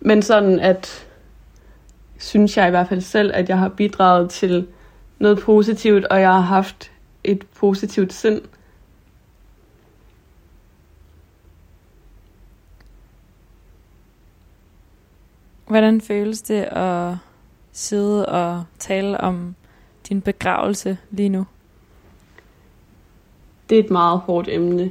Men 0.00 0.22
sådan 0.22 0.60
at, 0.60 1.06
synes 2.18 2.56
jeg 2.56 2.66
i 2.66 2.70
hvert 2.70 2.88
fald 2.88 3.00
selv, 3.00 3.30
at 3.34 3.48
jeg 3.48 3.58
har 3.58 3.68
bidraget 3.68 4.30
til 4.30 4.68
noget 5.18 5.38
positivt, 5.38 6.04
og 6.04 6.20
jeg 6.20 6.32
har 6.32 6.40
haft 6.40 6.92
et 7.24 7.46
positivt 7.46 8.12
sind. 8.12 8.42
Hvordan 15.66 16.00
føles 16.00 16.42
det 16.42 16.62
at 16.62 17.14
sidde 17.72 18.26
og 18.26 18.64
tale 18.78 19.20
om 19.20 19.54
din 20.08 20.20
begravelse 20.20 20.98
lige 21.10 21.28
nu? 21.28 21.46
Det 23.72 23.78
er 23.78 23.84
et 23.84 23.90
meget 23.90 24.18
hårdt 24.18 24.48
emne. 24.48 24.90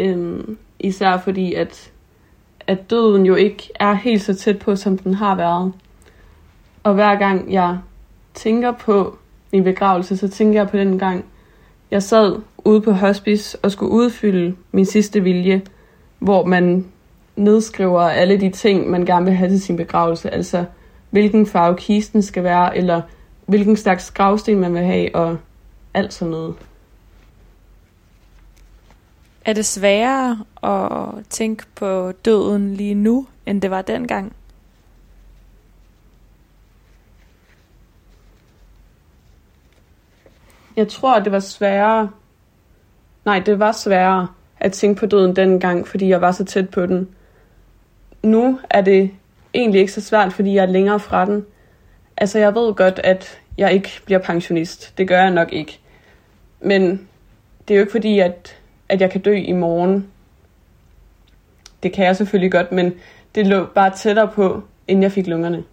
Øhm, 0.00 0.58
især 0.78 1.18
fordi, 1.18 1.54
at, 1.54 1.92
at 2.66 2.90
døden 2.90 3.26
jo 3.26 3.34
ikke 3.34 3.70
er 3.74 3.92
helt 3.94 4.22
så 4.22 4.34
tæt 4.34 4.58
på, 4.58 4.76
som 4.76 4.98
den 4.98 5.14
har 5.14 5.34
været. 5.34 5.72
Og 6.82 6.94
hver 6.94 7.16
gang 7.16 7.52
jeg 7.52 7.78
tænker 8.34 8.72
på 8.72 9.18
min 9.52 9.64
begravelse, 9.64 10.16
så 10.16 10.28
tænker 10.28 10.60
jeg 10.60 10.68
på 10.68 10.76
den 10.76 10.98
gang, 10.98 11.24
jeg 11.90 12.02
sad 12.02 12.36
ude 12.58 12.80
på 12.80 12.92
hospice 12.92 13.58
og 13.62 13.72
skulle 13.72 13.92
udfylde 13.92 14.56
min 14.72 14.84
sidste 14.84 15.20
vilje, 15.20 15.62
hvor 16.18 16.44
man 16.44 16.86
nedskriver 17.36 18.00
alle 18.00 18.40
de 18.40 18.50
ting, 18.50 18.90
man 18.90 19.04
gerne 19.04 19.24
vil 19.24 19.34
have 19.34 19.50
til 19.50 19.62
sin 19.62 19.76
begravelse. 19.76 20.30
Altså, 20.30 20.64
hvilken 21.10 21.46
farve 21.46 21.76
kisten 21.76 22.22
skal 22.22 22.44
være, 22.44 22.76
eller 22.76 23.02
hvilken 23.46 23.76
slags 23.76 24.10
gravsten 24.10 24.60
man 24.60 24.74
vil 24.74 24.82
have, 24.82 25.14
og 25.14 25.36
alt 25.94 26.12
sådan 26.12 26.30
noget. 26.30 26.54
Er 29.48 29.52
det 29.52 29.66
sværere 29.66 30.44
at 30.62 31.26
tænke 31.28 31.64
på 31.74 32.12
døden 32.24 32.74
lige 32.74 32.94
nu, 32.94 33.26
end 33.46 33.62
det 33.62 33.70
var 33.70 33.82
dengang? 33.82 34.36
Jeg 40.76 40.88
tror, 40.88 41.14
at 41.14 41.24
det 41.24 41.32
var 41.32 41.40
sværere. 41.40 42.10
Nej, 43.24 43.38
det 43.38 43.58
var 43.58 43.72
sværere 43.72 44.28
at 44.60 44.72
tænke 44.72 45.00
på 45.00 45.06
døden 45.06 45.36
dengang, 45.36 45.88
fordi 45.88 46.08
jeg 46.08 46.20
var 46.20 46.32
så 46.32 46.44
tæt 46.44 46.70
på 46.70 46.86
den. 46.86 47.08
Nu 48.22 48.60
er 48.70 48.80
det 48.80 49.10
egentlig 49.54 49.80
ikke 49.80 49.92
så 49.92 50.00
svært, 50.00 50.32
fordi 50.32 50.54
jeg 50.54 50.62
er 50.62 50.72
længere 50.72 51.00
fra 51.00 51.24
den. 51.24 51.46
Altså, 52.16 52.38
jeg 52.38 52.54
ved 52.54 52.74
godt, 52.74 53.00
at 53.04 53.40
jeg 53.58 53.72
ikke 53.72 54.00
bliver 54.04 54.20
pensionist. 54.20 54.98
Det 54.98 55.08
gør 55.08 55.20
jeg 55.22 55.30
nok 55.30 55.52
ikke. 55.52 55.80
Men 56.60 57.08
det 57.68 57.74
er 57.74 57.78
jo 57.78 57.82
ikke 57.82 57.92
fordi, 57.92 58.18
at, 58.18 58.57
at 58.88 59.00
jeg 59.00 59.10
kan 59.10 59.20
dø 59.20 59.34
i 59.34 59.52
morgen. 59.52 60.08
Det 61.82 61.92
kan 61.92 62.06
jeg 62.06 62.16
selvfølgelig 62.16 62.52
godt, 62.52 62.72
men 62.72 62.94
det 63.34 63.46
lå 63.46 63.66
bare 63.74 63.90
tættere 63.90 64.28
på, 64.28 64.62
inden 64.88 65.02
jeg 65.02 65.12
fik 65.12 65.26
lungerne. 65.26 65.64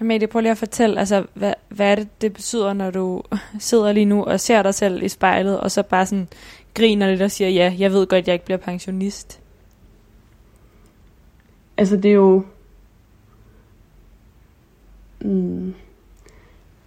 Amalie, 0.00 0.26
prøv 0.26 0.40
lige 0.40 0.50
at 0.50 0.58
fortælle, 0.58 0.98
altså, 0.98 1.24
hvad, 1.34 1.54
hvad 1.68 1.90
er 1.90 1.94
det, 1.94 2.08
det 2.20 2.32
betyder, 2.32 2.72
når 2.72 2.90
du 2.90 3.22
sidder 3.58 3.92
lige 3.92 4.04
nu 4.04 4.24
og 4.24 4.40
ser 4.40 4.62
dig 4.62 4.74
selv 4.74 5.02
i 5.02 5.08
spejlet, 5.08 5.60
og 5.60 5.70
så 5.70 5.82
bare 5.82 6.06
sådan 6.06 6.28
griner 6.74 7.10
lidt 7.10 7.22
og 7.22 7.30
siger, 7.30 7.48
ja, 7.48 7.74
jeg 7.78 7.92
ved 7.92 8.06
godt, 8.06 8.26
jeg 8.26 8.32
ikke 8.32 8.44
bliver 8.44 8.58
pensionist. 8.58 9.40
Altså, 11.76 11.96
det 11.96 12.08
er 12.08 12.14
jo... 12.14 12.44
Mm, 15.20 15.74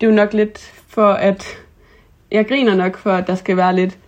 det 0.01 0.07
er 0.07 0.11
jo 0.11 0.15
nok 0.15 0.33
lidt 0.33 0.59
for, 0.87 1.13
at... 1.13 1.45
Jeg 2.32 2.47
griner 2.47 2.75
nok 2.75 2.97
for, 2.97 3.11
at 3.11 3.27
der 3.27 3.36
skal 3.36 3.57
være 3.57 3.75
lidt 3.75 3.99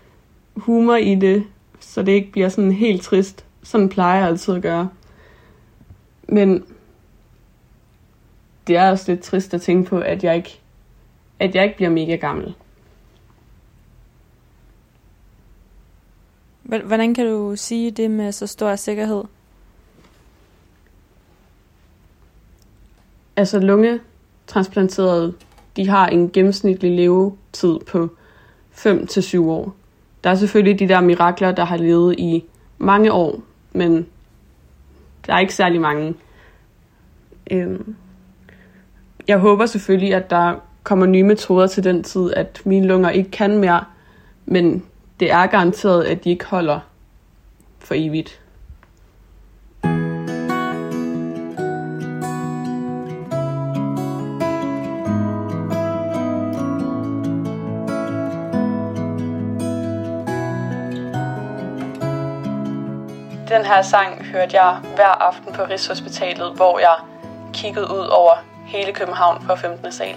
humor 0.55 0.95
i 0.95 1.15
det, 1.15 1.43
så 1.79 2.03
det 2.03 2.11
ikke 2.11 2.31
bliver 2.31 2.49
sådan 2.49 2.71
helt 2.71 3.01
trist. 3.01 3.45
Sådan 3.63 3.89
plejer 3.89 4.19
jeg 4.19 4.27
altid 4.27 4.55
at 4.55 4.61
gøre. 4.61 4.89
Men 6.29 6.65
det 8.67 8.77
er 8.77 8.91
også 8.91 9.11
lidt 9.11 9.23
trist 9.23 9.53
at 9.53 9.61
tænke 9.61 9.89
på, 9.89 9.99
at 9.99 10.23
jeg 10.23 10.35
ikke, 10.35 10.59
at 11.39 11.55
jeg 11.55 11.63
ikke 11.63 11.75
bliver 11.75 11.89
mega 11.89 12.15
gammel. 12.15 12.55
Hvordan 16.63 17.13
kan 17.13 17.25
du 17.25 17.55
sige 17.55 17.91
det 17.91 18.11
med 18.11 18.31
så 18.31 18.47
stor 18.47 18.75
sikkerhed? 18.75 19.23
Altså 23.35 23.59
lungetransplanterede, 23.59 25.33
de 25.75 25.89
har 25.89 26.07
en 26.07 26.31
gennemsnitlig 26.31 26.91
levetid 26.91 27.79
på 27.87 28.09
5 28.71 29.07
til 29.07 29.23
7 29.23 29.49
år. 29.49 29.75
Der 30.23 30.29
er 30.29 30.35
selvfølgelig 30.35 30.79
de 30.79 30.93
der 30.93 31.01
mirakler, 31.01 31.51
der 31.51 31.63
har 31.65 31.77
levet 31.77 32.19
i 32.19 32.43
mange 32.77 33.11
år, 33.11 33.39
men 33.71 34.07
der 35.27 35.33
er 35.33 35.39
ikke 35.39 35.55
særlig 35.55 35.81
mange. 35.81 36.13
Øhm. 37.51 37.95
Jeg 39.27 39.39
håber 39.39 39.65
selvfølgelig, 39.65 40.13
at 40.13 40.29
der 40.29 40.55
kommer 40.83 41.05
nye 41.05 41.23
metoder 41.23 41.67
til 41.67 41.83
den 41.83 42.03
tid, 42.03 42.33
at 42.33 42.61
mine 42.65 42.87
lunger 42.87 43.09
ikke 43.09 43.31
kan 43.31 43.57
mere, 43.57 43.83
men 44.45 44.83
det 45.19 45.31
er 45.31 45.45
garanteret, 45.45 46.03
at 46.03 46.23
de 46.23 46.29
ikke 46.29 46.45
holder 46.45 46.79
for 47.79 47.93
evigt. 47.97 48.42
Den 63.53 63.65
her 63.65 63.81
sang 63.81 64.25
hørte 64.25 64.61
jeg 64.61 64.77
hver 64.95 65.23
aften 65.27 65.53
på 65.53 65.61
Rigshospitalet, 65.69 66.53
hvor 66.55 66.79
jeg 66.79 66.95
kiggede 67.53 67.85
ud 67.85 68.07
over 68.07 68.31
hele 68.65 68.93
København 68.93 69.43
på 69.47 69.55
15. 69.55 69.91
sal. 69.91 70.15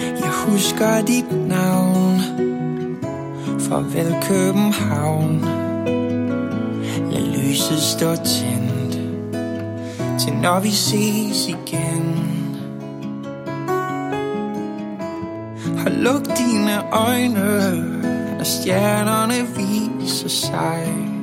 Jeg 0.00 0.30
husker 0.46 1.00
dit 1.06 1.32
navn 1.32 2.20
Farvel 3.60 4.16
København 4.22 5.40
Lad 7.10 7.22
lyset 7.36 7.78
stå 7.78 8.16
tændt 8.16 8.94
Til 10.20 10.32
når 10.32 10.60
vi 10.60 10.70
ses 10.70 11.48
igen 11.48 12.30
Og 15.86 15.90
luk 15.90 16.22
dine 16.22 16.92
øjne 16.92 17.70
Når 18.38 18.44
stjernerne 18.44 19.34
viser 19.56 19.93
society 20.06 21.14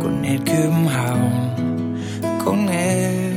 Godnat 0.00 0.40
København. 0.46 1.32
Godnat. 2.44 3.34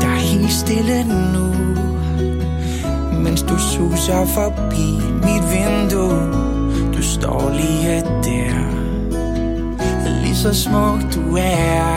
Der 0.00 0.08
er 0.08 0.20
helt 0.20 0.52
stille 0.52 1.04
nu 1.32 1.54
Mens 3.22 3.42
du 3.42 3.58
suser 3.58 4.26
forbi 4.26 4.90
mit 5.14 5.44
vindue. 5.52 6.32
Du 6.96 7.02
står 7.02 7.50
lige 7.50 8.00
der 8.00 8.64
Lige 10.22 10.36
så 10.36 10.54
smuk 10.54 11.00
du 11.14 11.36
er. 11.36 11.96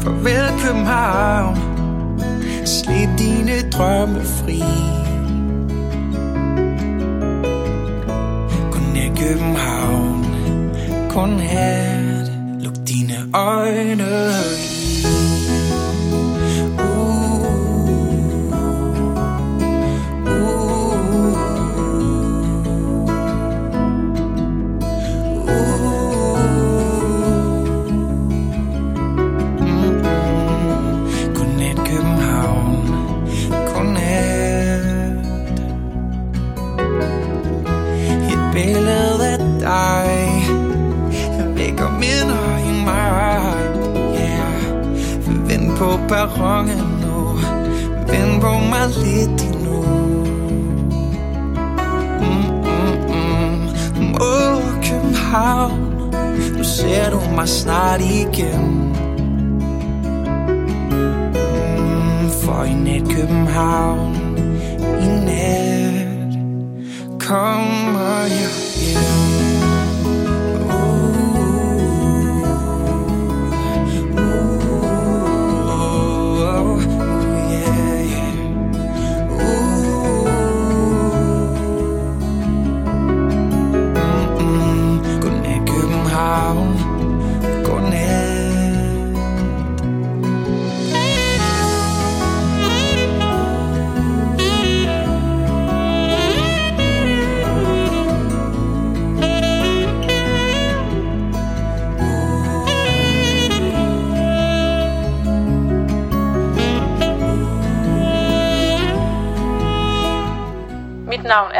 Farvel 0.00 0.60
København. 0.64 1.71
Slip 2.64 3.08
dine 3.18 3.70
drømme 3.70 4.20
fri. 4.24 4.62
Godnat 8.72 9.18
København 9.18 10.24
Kun 11.10 11.40
her 11.40 12.01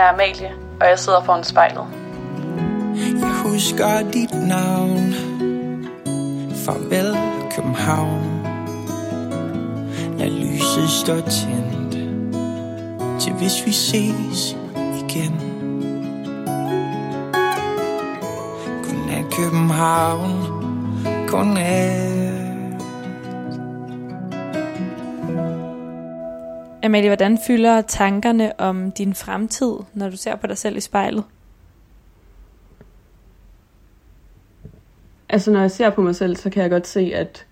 er 0.02 0.08
Amalie, 0.08 0.52
og 0.80 0.86
jeg 0.86 0.98
sidder 0.98 1.22
foran 1.22 1.44
spejlet. 1.44 1.84
Jeg 3.20 3.42
husker 3.42 4.10
dit 4.12 4.34
navn. 4.34 5.14
Farvel 6.64 7.16
København. 7.56 8.46
Lad 10.18 10.30
lyset 10.30 10.88
stå 10.88 11.14
tændt 11.14 11.92
Til 13.20 13.32
hvis 13.32 13.66
vi 13.66 13.72
ses 13.72 14.56
igen. 14.78 15.40
Godnat 18.82 19.24
København. 19.32 20.44
Godnat. 21.28 22.21
Amalie, 26.84 27.08
hvordan 27.08 27.38
fylder 27.46 27.80
tankerne 27.80 28.60
om 28.60 28.92
din 28.92 29.14
fremtid, 29.14 29.72
når 29.94 30.08
du 30.08 30.16
ser 30.16 30.36
på 30.36 30.46
dig 30.46 30.58
selv 30.58 30.76
i 30.76 30.80
spejlet? 30.80 31.24
Altså, 35.28 35.50
når 35.50 35.60
jeg 35.60 35.70
ser 35.70 35.90
på 35.90 36.02
mig 36.02 36.16
selv, 36.16 36.36
så 36.36 36.50
kan 36.50 36.62
jeg 36.62 36.70
godt 36.70 36.86
se, 36.86 37.12
at, 37.14 37.46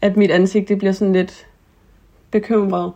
at 0.00 0.16
mit 0.16 0.30
ansigt 0.30 0.68
det 0.68 0.78
bliver 0.78 0.92
sådan 0.92 1.12
lidt 1.12 1.46
bekymret. 2.30 2.92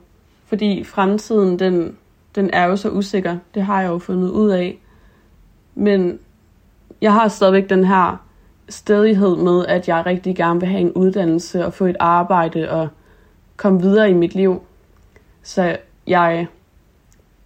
Fordi 0.46 0.84
fremtiden, 0.84 1.58
den, 1.58 1.96
den 2.34 2.50
er 2.52 2.64
jo 2.64 2.76
så 2.76 2.90
usikker. 2.90 3.38
Det 3.54 3.62
har 3.62 3.80
jeg 3.80 3.88
jo 3.88 3.98
fundet 3.98 4.30
ud 4.30 4.50
af. 4.50 4.78
Men 5.74 6.18
jeg 7.00 7.12
har 7.12 7.28
stadigvæk 7.28 7.70
den 7.70 7.84
her 7.84 8.26
stedighed 8.68 9.36
med, 9.36 9.66
at 9.66 9.88
jeg 9.88 10.06
rigtig 10.06 10.36
gerne 10.36 10.60
vil 10.60 10.68
have 10.68 10.80
en 10.80 10.92
uddannelse 10.92 11.66
og 11.66 11.74
få 11.74 11.86
et 11.86 11.96
arbejde 12.00 12.70
og 12.70 12.88
komme 13.56 13.80
videre 13.80 14.10
i 14.10 14.14
mit 14.14 14.34
liv. 14.34 14.62
Så 15.42 15.76
jeg 16.06 16.46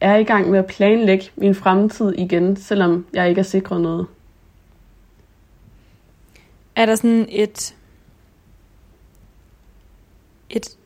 er 0.01 0.17
i 0.17 0.25
gang 0.25 0.51
med 0.51 0.59
at 0.59 0.67
planlægge 0.67 1.31
min 1.37 1.55
fremtid 1.55 2.13
igen, 2.13 2.57
selvom 2.57 3.07
jeg 3.13 3.29
ikke 3.29 3.39
er 3.39 3.43
sikret 3.43 3.81
noget. 3.81 4.07
Er 6.77 6.87
der 6.87 6.95
sådan 6.95 7.27
et 7.29 7.75
et 10.51 10.77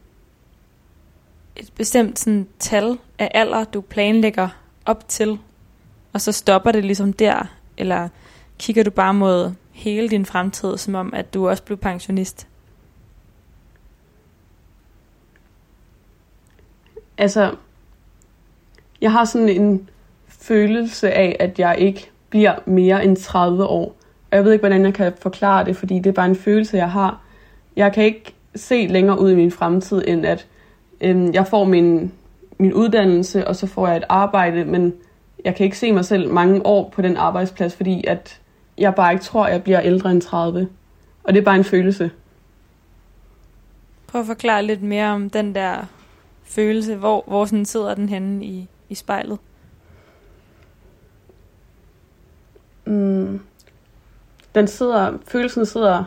et 1.56 1.72
bestemt 1.76 2.18
sådan 2.18 2.48
tal 2.58 2.98
af 3.18 3.30
alder, 3.34 3.64
du 3.64 3.80
planlægger 3.80 4.48
op 4.86 5.08
til, 5.08 5.38
og 6.12 6.20
så 6.20 6.32
stopper 6.32 6.72
det 6.72 6.84
ligesom 6.84 7.12
der, 7.12 7.46
eller 7.76 8.08
kigger 8.58 8.84
du 8.84 8.90
bare 8.90 9.14
mod 9.14 9.52
hele 9.72 10.08
din 10.08 10.26
fremtid, 10.26 10.76
som 10.76 10.94
om 10.94 11.14
at 11.14 11.34
du 11.34 11.48
også 11.48 11.62
blev 11.62 11.78
pensionist? 11.78 12.48
Altså, 17.20 17.54
jeg 19.00 19.12
har 19.12 19.24
sådan 19.24 19.48
en 19.48 19.88
følelse 20.28 21.10
af, 21.10 21.36
at 21.40 21.58
jeg 21.58 21.76
ikke 21.78 22.10
bliver 22.30 22.54
mere 22.66 23.04
end 23.04 23.16
30 23.16 23.64
år. 23.64 23.96
Og 24.30 24.36
jeg 24.36 24.44
ved 24.44 24.52
ikke, 24.52 24.62
hvordan 24.62 24.84
jeg 24.84 24.94
kan 24.94 25.12
forklare 25.20 25.64
det, 25.64 25.76
fordi 25.76 25.98
det 25.98 26.06
er 26.06 26.12
bare 26.12 26.26
en 26.26 26.36
følelse, 26.36 26.76
jeg 26.76 26.90
har. 26.90 27.20
Jeg 27.76 27.92
kan 27.92 28.04
ikke 28.04 28.34
se 28.54 28.86
længere 28.86 29.20
ud 29.20 29.30
i 29.30 29.34
min 29.34 29.50
fremtid, 29.50 30.02
end 30.06 30.26
at 30.26 30.46
øhm, 31.00 31.32
jeg 31.32 31.46
får 31.46 31.64
min, 31.64 32.12
min 32.58 32.72
uddannelse, 32.72 33.48
og 33.48 33.56
så 33.56 33.66
får 33.66 33.88
jeg 33.88 33.96
et 33.96 34.04
arbejde, 34.08 34.64
men 34.64 34.94
jeg 35.44 35.54
kan 35.54 35.64
ikke 35.64 35.78
se 35.78 35.92
mig 35.92 36.04
selv 36.04 36.32
mange 36.32 36.66
år 36.66 36.88
på 36.88 37.02
den 37.02 37.16
arbejdsplads, 37.16 37.76
fordi 37.76 38.04
at 38.06 38.40
jeg 38.78 38.94
bare 38.94 39.12
ikke 39.12 39.24
tror, 39.24 39.44
at 39.44 39.52
jeg 39.52 39.62
bliver 39.62 39.80
ældre 39.80 40.10
end 40.10 40.22
30. 40.22 40.68
Og 41.24 41.34
det 41.34 41.40
er 41.40 41.44
bare 41.44 41.56
en 41.56 41.64
følelse. 41.64 42.10
Prøv 44.06 44.20
at 44.20 44.26
forklare 44.26 44.62
lidt 44.62 44.82
mere 44.82 45.08
om 45.08 45.30
den 45.30 45.54
der 45.54 45.86
følelse. 46.50 46.96
Hvor, 46.96 47.24
hvor 47.26 47.44
sådan 47.44 47.64
sidder 47.64 47.94
den 47.94 48.08
henne 48.08 48.44
i, 48.44 48.68
i 48.88 48.94
spejlet? 48.94 49.38
Mm. 52.84 53.40
Den 54.54 54.66
sidder, 54.66 55.18
følelsen 55.26 55.66
sidder, 55.66 56.04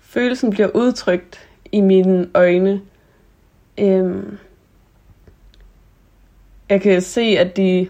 følelsen 0.00 0.50
bliver 0.50 0.68
udtrykt 0.74 1.48
i 1.72 1.80
mine 1.80 2.28
øjne. 2.34 2.82
Øhm, 3.78 4.38
jeg 6.68 6.80
kan 6.80 7.02
se, 7.02 7.20
at 7.20 7.56
de 7.56 7.88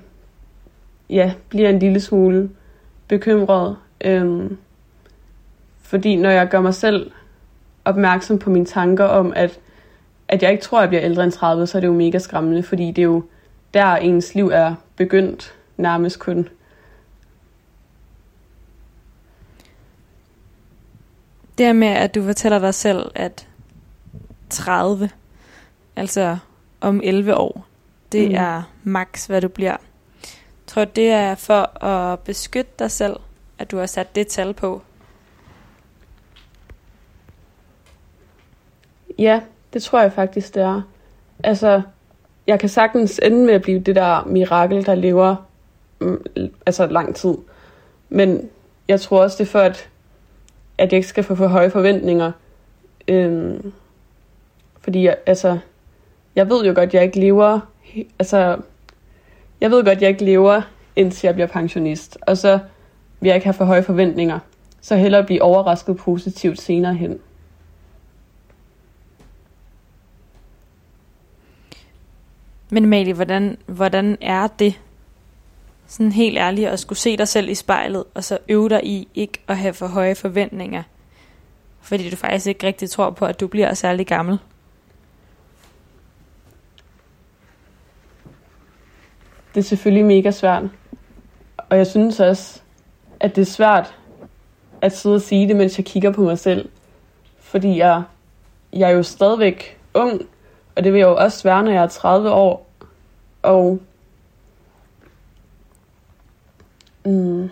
ja, 1.10 1.34
bliver 1.48 1.68
en 1.68 1.78
lille 1.78 2.00
smule 2.00 2.50
bekymret. 3.08 3.76
Øhm, 4.04 4.58
fordi 5.80 6.16
når 6.16 6.30
jeg 6.30 6.48
gør 6.48 6.60
mig 6.60 6.74
selv 6.74 7.10
opmærksom 7.84 8.38
på 8.38 8.50
mine 8.50 8.66
tanker 8.66 9.04
om, 9.04 9.32
at, 9.36 9.60
at 10.32 10.42
jeg 10.42 10.50
ikke 10.52 10.62
tror, 10.62 10.78
at 10.78 10.82
jeg 10.82 10.88
bliver 10.88 11.02
ældre 11.04 11.24
end 11.24 11.32
30, 11.32 11.66
så 11.66 11.78
er 11.78 11.80
det 11.80 11.86
jo 11.88 11.92
mega 11.92 12.18
skræmmende, 12.18 12.62
fordi 12.62 12.86
det 12.86 12.98
er 12.98 13.06
jo 13.06 13.24
der 13.74 13.96
ens 13.96 14.34
liv 14.34 14.48
er 14.48 14.74
begyndt 14.96 15.54
nærmest 15.76 16.18
kun. 16.18 16.48
Det 21.58 21.66
her 21.66 21.72
med, 21.72 21.88
at 21.88 22.14
du 22.14 22.22
fortæller 22.24 22.58
dig 22.58 22.74
selv, 22.74 23.10
at 23.14 23.48
30, 24.50 25.10
altså 25.96 26.38
om 26.80 27.00
11 27.04 27.36
år, 27.36 27.66
det 28.12 28.28
Mm. 28.28 28.34
er 28.34 28.62
max, 28.84 29.26
hvad 29.26 29.40
du 29.40 29.48
bliver. 29.48 29.76
Tror 30.66 30.84
du, 30.84 30.90
det 30.96 31.08
er 31.10 31.34
for 31.34 31.84
at 31.84 32.18
beskytte 32.18 32.70
dig 32.78 32.90
selv, 32.90 33.16
at 33.58 33.70
du 33.70 33.78
har 33.78 33.86
sat 33.86 34.14
det 34.14 34.26
tal 34.28 34.54
på? 34.54 34.82
Ja, 39.18 39.40
det 39.72 39.82
tror 39.82 40.00
jeg 40.00 40.12
faktisk, 40.12 40.54
det 40.54 40.62
er. 40.62 40.82
Altså, 41.44 41.82
jeg 42.46 42.60
kan 42.60 42.68
sagtens 42.68 43.20
ende 43.22 43.46
med 43.46 43.54
at 43.54 43.62
blive 43.62 43.80
det 43.80 43.96
der 43.96 44.24
mirakel, 44.24 44.86
der 44.86 44.94
lever 44.94 45.36
mm, 46.00 46.24
altså 46.66 46.86
lang 46.86 47.14
tid. 47.14 47.34
Men 48.08 48.48
jeg 48.88 49.00
tror 49.00 49.22
også, 49.22 49.36
det 49.38 49.44
er 49.44 49.50
for, 49.50 49.58
at, 49.58 49.88
at 50.78 50.92
jeg 50.92 50.96
ikke 50.96 51.08
skal 51.08 51.24
få 51.24 51.34
for 51.34 51.46
høje 51.46 51.70
forventninger. 51.70 52.32
Øhm, 53.08 53.72
fordi 54.80 55.04
jeg, 55.04 55.16
altså, 55.26 55.58
jeg 56.36 56.50
ved 56.50 56.64
jo 56.64 56.72
godt, 56.74 56.94
jeg 56.94 57.02
ikke 57.02 57.20
lever... 57.20 57.60
Altså, 58.18 58.56
jeg 59.60 59.70
ved 59.70 59.84
godt, 59.84 60.00
jeg 60.02 60.08
ikke 60.08 60.24
lever, 60.24 60.62
indtil 60.96 61.26
jeg 61.26 61.34
bliver 61.34 61.46
pensionist. 61.46 62.18
Og 62.20 62.36
så 62.36 62.58
vil 63.20 63.28
jeg 63.28 63.34
ikke 63.34 63.46
have 63.46 63.54
for 63.54 63.64
høje 63.64 63.82
forventninger. 63.82 64.38
Så 64.80 64.96
hellere 64.96 65.24
blive 65.24 65.42
overrasket 65.42 65.96
positivt 65.96 66.60
senere 66.60 66.94
hen. 66.94 67.18
Men 72.74 72.84
Amalie, 72.84 73.14
hvordan, 73.14 73.58
hvordan 73.66 74.18
er 74.20 74.46
det 74.46 74.80
sådan 75.86 76.12
helt 76.12 76.38
ærligt 76.38 76.68
at 76.68 76.78
skulle 76.78 76.98
se 76.98 77.16
dig 77.16 77.28
selv 77.28 77.48
i 77.48 77.54
spejlet, 77.54 78.04
og 78.14 78.24
så 78.24 78.38
øve 78.48 78.68
dig 78.68 78.84
i 78.84 79.08
ikke 79.14 79.38
at 79.48 79.56
have 79.56 79.74
for 79.74 79.86
høje 79.86 80.14
forventninger? 80.14 80.82
Fordi 81.80 82.10
du 82.10 82.16
faktisk 82.16 82.46
ikke 82.46 82.66
rigtig 82.66 82.90
tror 82.90 83.10
på, 83.10 83.24
at 83.24 83.40
du 83.40 83.46
bliver 83.46 83.74
særlig 83.74 84.06
gammel. 84.06 84.38
Det 89.54 89.60
er 89.60 89.64
selvfølgelig 89.64 90.04
mega 90.04 90.30
svært. 90.30 90.62
Og 91.56 91.76
jeg 91.76 91.86
synes 91.86 92.20
også, 92.20 92.60
at 93.20 93.36
det 93.36 93.42
er 93.42 93.46
svært 93.46 93.94
at 94.80 94.96
sidde 94.96 95.14
og 95.14 95.22
sige 95.22 95.48
det, 95.48 95.56
mens 95.56 95.78
jeg 95.78 95.86
kigger 95.86 96.12
på 96.12 96.22
mig 96.22 96.38
selv. 96.38 96.68
Fordi 97.38 97.78
jeg, 97.78 98.02
jeg 98.72 98.90
er 98.90 98.94
jo 98.94 99.02
stadigvæk 99.02 99.78
ung, 99.94 100.22
og 100.76 100.84
det 100.84 100.92
vil 100.92 100.98
jeg 100.98 101.06
jo 101.06 101.16
også 101.16 101.42
være, 101.42 101.62
når 101.62 101.70
jeg 101.70 101.82
er 101.82 101.88
30 101.88 102.30
år. 102.30 102.66
Og 103.42 103.80
mm, 107.04 107.50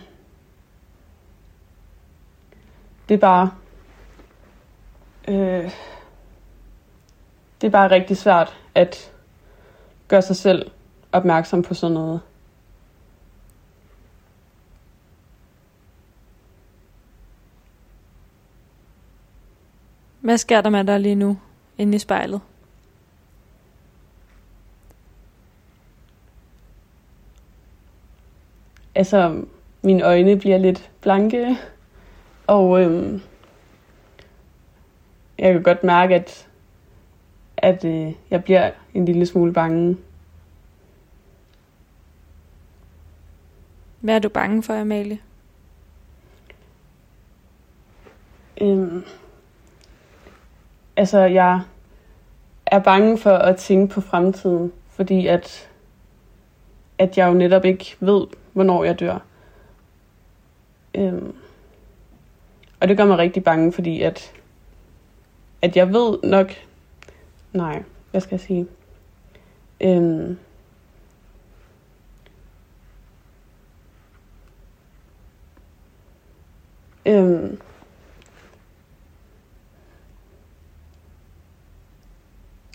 det 3.09 3.15
er 3.15 3.19
bare 3.19 3.51
øh, 5.29 5.71
det 7.61 7.67
er 7.67 7.71
bare 7.71 7.91
rigtig 7.91 8.17
svært 8.17 8.57
at 8.75 9.13
gøre 10.09 10.23
sig 10.23 10.37
selv 10.37 10.71
opmærksom 11.13 11.63
på 11.63 11.75
sådan 11.75 11.95
noget. 11.95 12.21
Hvad 20.21 20.39
sker 20.39 20.61
der 20.61 20.71
med 20.71 20.85
dig 20.85 21.01
lige 21.01 21.15
nu, 21.15 21.39
inde 21.79 21.97
i 21.97 21.99
spejlet? 21.99 22.41
Altså, 29.01 29.45
mine 29.83 30.03
øjne 30.03 30.39
bliver 30.39 30.59
lidt 30.59 30.91
blanke, 31.01 31.57
og 32.47 32.83
øhm, 32.83 33.21
jeg 35.39 35.53
kan 35.53 35.63
godt 35.63 35.85
mærke, 35.85 36.15
at, 36.15 36.49
at 37.57 37.85
øh, 37.85 38.13
jeg 38.31 38.45
bliver 38.45 38.71
en 38.95 39.05
lille 39.05 39.27
smule 39.27 39.53
bange. 39.53 39.97
Hvad 44.01 44.15
er 44.15 44.19
du 44.19 44.29
bange 44.29 44.63
for, 44.63 44.75
Amalie? 44.75 45.19
Øhm, 48.61 49.05
altså, 50.97 51.19
jeg 51.19 51.61
er 52.67 52.79
bange 52.79 53.19
for 53.19 53.33
at 53.33 53.57
tænke 53.57 53.95
på 53.95 54.01
fremtiden, 54.01 54.73
fordi 54.89 55.27
at, 55.27 55.71
at 56.99 57.19
jeg 57.19 57.29
jo 57.29 57.35
netop 57.35 57.65
ikke 57.65 57.97
ved, 58.01 58.27
hvornår 58.61 58.85
jeg 58.85 59.01
dør. 59.01 59.19
Øhm, 60.95 61.37
og 62.81 62.89
det 62.89 62.97
gør 62.97 63.05
mig 63.05 63.19
rigtig 63.19 63.45
bange, 63.45 63.73
fordi 63.73 64.03
at, 64.03 64.33
at 65.63 65.77
jeg 65.77 65.93
ved 65.93 66.19
nok... 66.23 66.53
Nej, 67.53 67.83
hvad 68.11 68.21
skal 68.21 68.35
jeg 68.35 68.41
sige? 68.41 68.67
Øhm, 69.81 70.39
øhm, 77.07 77.61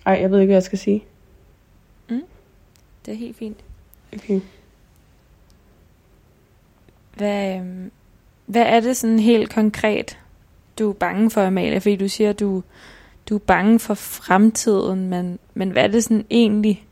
ej, 0.06 0.18
jeg 0.22 0.32
ved 0.32 0.40
ikke, 0.40 0.48
hvad 0.48 0.56
jeg 0.56 0.64
skal 0.64 0.80
sige. 0.80 1.06
Det 3.06 3.14
er 3.14 3.18
helt 3.18 3.38
fint. 3.38 3.64
Okay. 4.14 4.42
Hvad, 7.16 7.56
øhm, 7.56 7.92
hvad 8.46 8.62
er 8.62 8.80
det 8.80 8.98
sådan 8.98 9.20
helt 9.20 9.54
konkret, 9.54 10.20
du 10.80 10.90
er 10.90 10.94
bange 10.94 11.32
for, 11.32 11.42
Amalie? 11.42 11.82
Fordi 11.82 11.96
du 11.96 12.08
siger, 12.08 12.30
at 12.30 12.40
du, 12.40 12.64
du 13.30 13.36
er 13.36 13.40
bange 13.40 13.80
for 13.80 13.94
fremtiden, 13.94 15.10
men, 15.10 15.40
men 15.54 15.70
hvad 15.70 15.84
er 15.84 15.88
det 15.88 16.04
sådan 16.04 16.26
egentlig, 16.30 16.88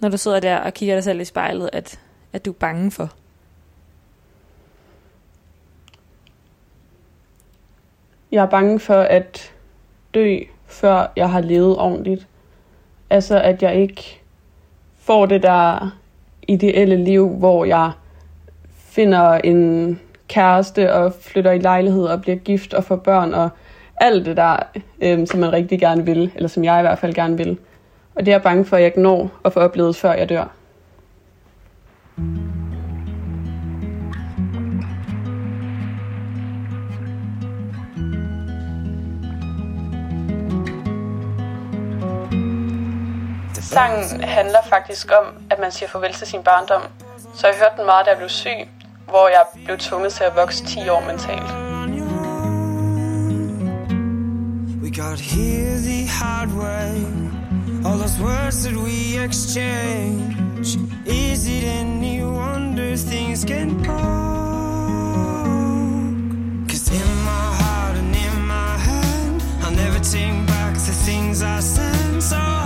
når 0.00 0.08
du 0.08 0.16
sidder 0.16 0.40
der 0.40 0.56
og 0.56 0.74
kigger 0.74 0.94
dig 0.94 1.04
selv 1.04 1.20
i 1.20 1.24
spejlet, 1.24 1.70
at, 1.72 2.00
at 2.32 2.44
du 2.44 2.50
er 2.50 2.54
bange 2.54 2.90
for? 2.90 3.10
Jeg 8.32 8.42
er 8.42 8.50
bange 8.50 8.80
for 8.80 9.00
at 9.00 9.52
dø, 10.14 10.38
før 10.66 11.12
jeg 11.16 11.30
har 11.30 11.40
levet 11.40 11.78
ordentligt. 11.78 12.26
Altså, 13.10 13.40
at 13.40 13.62
jeg 13.62 13.74
ikke 13.74 14.20
får 14.98 15.26
det 15.26 15.42
der 15.42 15.90
ideelle 16.48 17.04
liv, 17.04 17.28
hvor 17.28 17.64
jeg 17.64 17.92
finder 18.90 19.32
en 19.32 20.00
kæreste 20.28 20.94
og 20.94 21.12
flytter 21.20 21.52
i 21.52 21.58
lejlighed 21.58 22.04
og 22.04 22.22
bliver 22.22 22.36
gift 22.36 22.74
og 22.74 22.84
får 22.84 22.96
børn 22.96 23.34
og 23.34 23.48
alt 24.00 24.26
det 24.26 24.36
der, 24.36 24.56
øhm, 25.00 25.26
som 25.26 25.40
man 25.40 25.52
rigtig 25.52 25.80
gerne 25.80 26.04
vil, 26.04 26.32
eller 26.34 26.48
som 26.48 26.64
jeg 26.64 26.78
i 26.78 26.82
hvert 26.82 26.98
fald 26.98 27.14
gerne 27.14 27.36
vil. 27.36 27.58
Og 28.14 28.26
det 28.26 28.28
er 28.28 28.34
jeg 28.34 28.42
bange 28.42 28.64
for, 28.64 28.76
at 28.76 28.82
jeg 28.82 28.86
ikke 28.86 29.02
når 29.02 29.30
at 29.44 29.52
få 29.52 29.60
oplevet, 29.60 29.96
før 29.96 30.12
jeg 30.12 30.28
dør. 30.28 30.44
Sangen 43.60 44.20
handler 44.20 44.58
faktisk 44.68 45.12
om, 45.20 45.34
at 45.50 45.58
man 45.58 45.70
siger 45.70 45.88
farvel 45.88 46.12
til 46.12 46.26
sin 46.26 46.42
barndom. 46.42 46.82
Så 47.34 47.46
jeg 47.46 47.56
hørte 47.56 47.76
den 47.76 47.84
meget, 47.84 48.06
da 48.06 48.10
jeg 48.10 48.18
blev 48.18 48.28
syg, 48.28 48.68
hvor 49.10 49.28
jeg 49.28 49.44
blev 49.64 49.78
tvunget 49.78 50.12
til 50.12 50.24
at 50.24 50.36
vokse 50.36 50.64
10 50.64 50.88
år 50.88 51.00
mentalt. 51.00 51.50
We 54.82 54.90
got 55.02 55.20
here 55.20 55.76
the 55.90 56.00
hard 56.18 56.50
way. 56.62 56.94
All 57.86 57.98
those 57.98 58.18
words 58.28 58.56
that 58.64 58.76
we 58.86 59.18
exchange. 59.26 60.66
Is 61.06 61.46
it 61.56 61.64
any 61.80 62.22
wonder 62.22 62.96
things 62.96 63.44
can 63.44 63.68
go? 63.88 64.00
Cause 66.68 66.86
in 67.00 67.10
my 67.30 67.46
heart 67.62 67.96
and 68.02 68.14
in 68.26 68.36
my 68.56 68.72
hand, 68.88 69.42
I'll 69.62 69.76
never 69.84 70.00
take 70.14 70.46
back 70.46 70.74
the 70.74 70.96
things 71.06 71.42
I 71.42 71.60
said. 71.60 72.22
So 72.22 72.59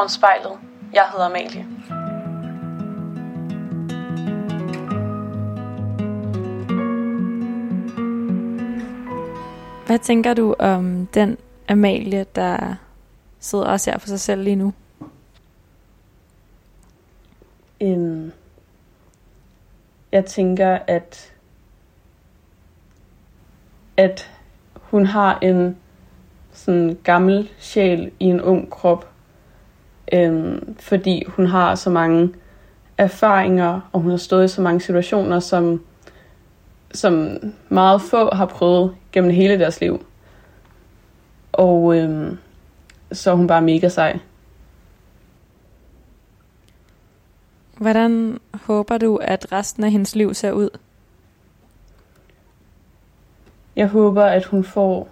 foran 0.00 0.08
spejlet. 0.08 0.58
Jeg 0.92 1.08
hedder 1.12 1.26
Amalie. 1.26 1.66
Hvad 9.86 9.98
tænker 9.98 10.34
du 10.34 10.54
om 10.58 11.06
den 11.06 11.38
Amalie, 11.68 12.26
der 12.34 12.74
sidder 13.40 13.64
og 13.64 13.80
ser 13.80 13.98
for 13.98 14.08
sig 14.08 14.20
selv 14.20 14.42
lige 14.42 14.56
nu? 14.56 14.72
Øhm, 17.80 18.32
jeg 20.12 20.24
tænker, 20.24 20.78
at 20.86 21.32
at 23.96 24.30
hun 24.74 25.06
har 25.06 25.38
en 25.42 25.76
sådan 26.52 26.98
gammel 27.04 27.50
sjæl 27.58 28.12
i 28.20 28.24
en 28.24 28.40
ung 28.40 28.70
krop, 28.70 29.09
øhm, 30.12 30.74
fordi 30.78 31.24
hun 31.28 31.46
har 31.46 31.74
så 31.74 31.90
mange 31.90 32.34
erfaringer, 32.98 33.80
og 33.92 34.00
hun 34.00 34.10
har 34.10 34.18
stået 34.18 34.44
i 34.44 34.48
så 34.48 34.62
mange 34.62 34.80
situationer, 34.80 35.40
som, 35.40 35.84
som 36.92 37.36
meget 37.68 38.02
få 38.02 38.34
har 38.34 38.46
prøvet 38.46 38.94
gennem 39.12 39.30
hele 39.30 39.58
deres 39.58 39.80
liv. 39.80 40.04
Og 41.52 41.96
øhm, 41.96 42.38
så 43.12 43.30
er 43.30 43.34
hun 43.34 43.46
bare 43.46 43.62
mega 43.62 43.88
sej. 43.88 44.18
Hvordan 47.76 48.38
håber 48.62 48.98
du, 48.98 49.16
at 49.16 49.52
resten 49.52 49.84
af 49.84 49.90
hendes 49.90 50.14
liv 50.16 50.34
ser 50.34 50.52
ud? 50.52 50.70
Jeg 53.76 53.88
håber, 53.88 54.24
at 54.24 54.44
hun 54.44 54.64
får 54.64 55.08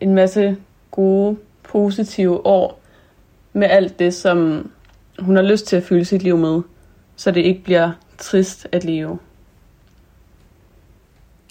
en 0.00 0.14
masse 0.14 0.56
gode, 0.90 1.36
positive 1.62 2.46
år 2.46 2.79
med 3.52 3.68
alt 3.70 3.98
det, 3.98 4.14
som 4.14 4.70
hun 5.18 5.36
har 5.36 5.42
lyst 5.42 5.66
til 5.66 5.76
at 5.76 5.82
fylde 5.82 6.04
sit 6.04 6.22
liv 6.22 6.36
med, 6.36 6.62
så 7.16 7.30
det 7.30 7.40
ikke 7.40 7.62
bliver 7.62 7.92
trist 8.18 8.66
at 8.72 8.84
leve. 8.84 9.18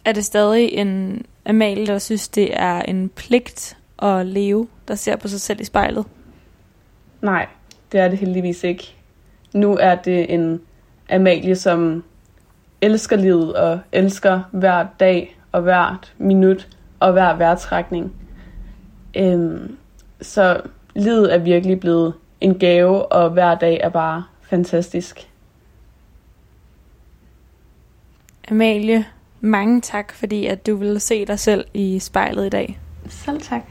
Er 0.05 0.11
det 0.11 0.25
stadig 0.25 0.73
en 0.73 1.25
Amalie, 1.45 1.85
der 1.85 1.97
synes, 1.97 2.27
det 2.27 2.49
er 2.53 2.81
en 2.81 3.09
pligt 3.09 3.77
at 4.01 4.25
leve, 4.25 4.67
der 4.87 4.95
ser 4.95 5.15
på 5.15 5.27
sig 5.27 5.41
selv 5.41 5.61
i 5.61 5.63
spejlet? 5.63 6.05
Nej, 7.21 7.47
det 7.91 7.99
er 7.99 8.07
det 8.07 8.19
heldigvis 8.19 8.63
ikke. 8.63 8.95
Nu 9.53 9.77
er 9.77 9.95
det 9.95 10.33
en 10.33 10.61
Amalie, 11.09 11.55
som 11.55 12.03
elsker 12.81 13.15
livet 13.15 13.53
og 13.53 13.79
elsker 13.91 14.41
hver 14.51 14.85
dag 14.99 15.39
og 15.51 15.61
hvert 15.61 16.13
minut 16.17 16.67
og 16.99 17.11
hver 17.11 17.35
vejrtrækning. 17.35 18.13
Øhm, 19.17 19.77
så 20.21 20.61
livet 20.95 21.33
er 21.33 21.37
virkelig 21.37 21.79
blevet 21.79 22.13
en 22.41 22.59
gave, 22.59 23.11
og 23.11 23.29
hver 23.29 23.55
dag 23.55 23.79
er 23.83 23.89
bare 23.89 24.23
fantastisk. 24.41 25.29
Amalie, 28.51 29.05
mange 29.41 29.81
tak, 29.81 30.13
fordi 30.13 30.45
at 30.45 30.67
du 30.67 30.75
ville 30.75 30.99
se 30.99 31.25
dig 31.25 31.39
selv 31.39 31.65
i 31.73 31.99
spejlet 31.99 32.45
i 32.45 32.49
dag. 32.49 32.79
Selv 33.09 33.41
tak. 33.41 33.61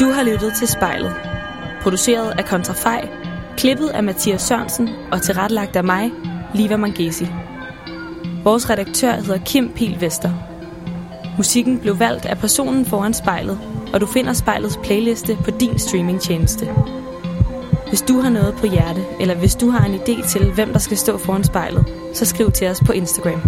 Du 0.00 0.10
har 0.10 0.22
lyttet 0.22 0.52
til 0.54 0.68
Spejlet. 0.68 1.14
Produceret 1.82 2.38
af 2.38 2.44
Kontrafej, 2.44 3.08
klippet 3.64 3.88
af 3.88 4.02
Mathias 4.02 4.42
Sørensen 4.42 4.88
og 5.12 5.22
tilrettelagt 5.22 5.76
af 5.76 5.84
mig, 5.84 6.12
Liva 6.54 6.76
Mangesi. 6.76 7.26
Vores 8.42 8.70
redaktør 8.70 9.12
hedder 9.12 9.38
Kim 9.44 9.68
Pil 9.68 10.00
Vester. 10.00 10.30
Musikken 11.36 11.78
blev 11.78 11.98
valgt 11.98 12.26
af 12.26 12.38
personen 12.38 12.86
foran 12.86 13.14
spejlet, 13.14 13.58
og 13.92 14.00
du 14.00 14.06
finder 14.06 14.32
spejlets 14.32 14.78
playliste 14.82 15.38
på 15.44 15.50
din 15.50 15.78
streamingtjeneste. 15.78 16.68
Hvis 17.88 18.02
du 18.02 18.20
har 18.20 18.30
noget 18.30 18.54
på 18.54 18.66
hjerte, 18.66 19.04
eller 19.20 19.34
hvis 19.34 19.54
du 19.54 19.70
har 19.70 19.86
en 19.86 19.94
idé 19.94 20.28
til, 20.28 20.52
hvem 20.52 20.72
der 20.72 20.78
skal 20.78 20.96
stå 20.96 21.18
foran 21.18 21.44
spejlet, 21.44 21.84
så 22.12 22.24
skriv 22.24 22.50
til 22.50 22.68
os 22.68 22.80
på 22.86 22.92
Instagram. 22.92 23.40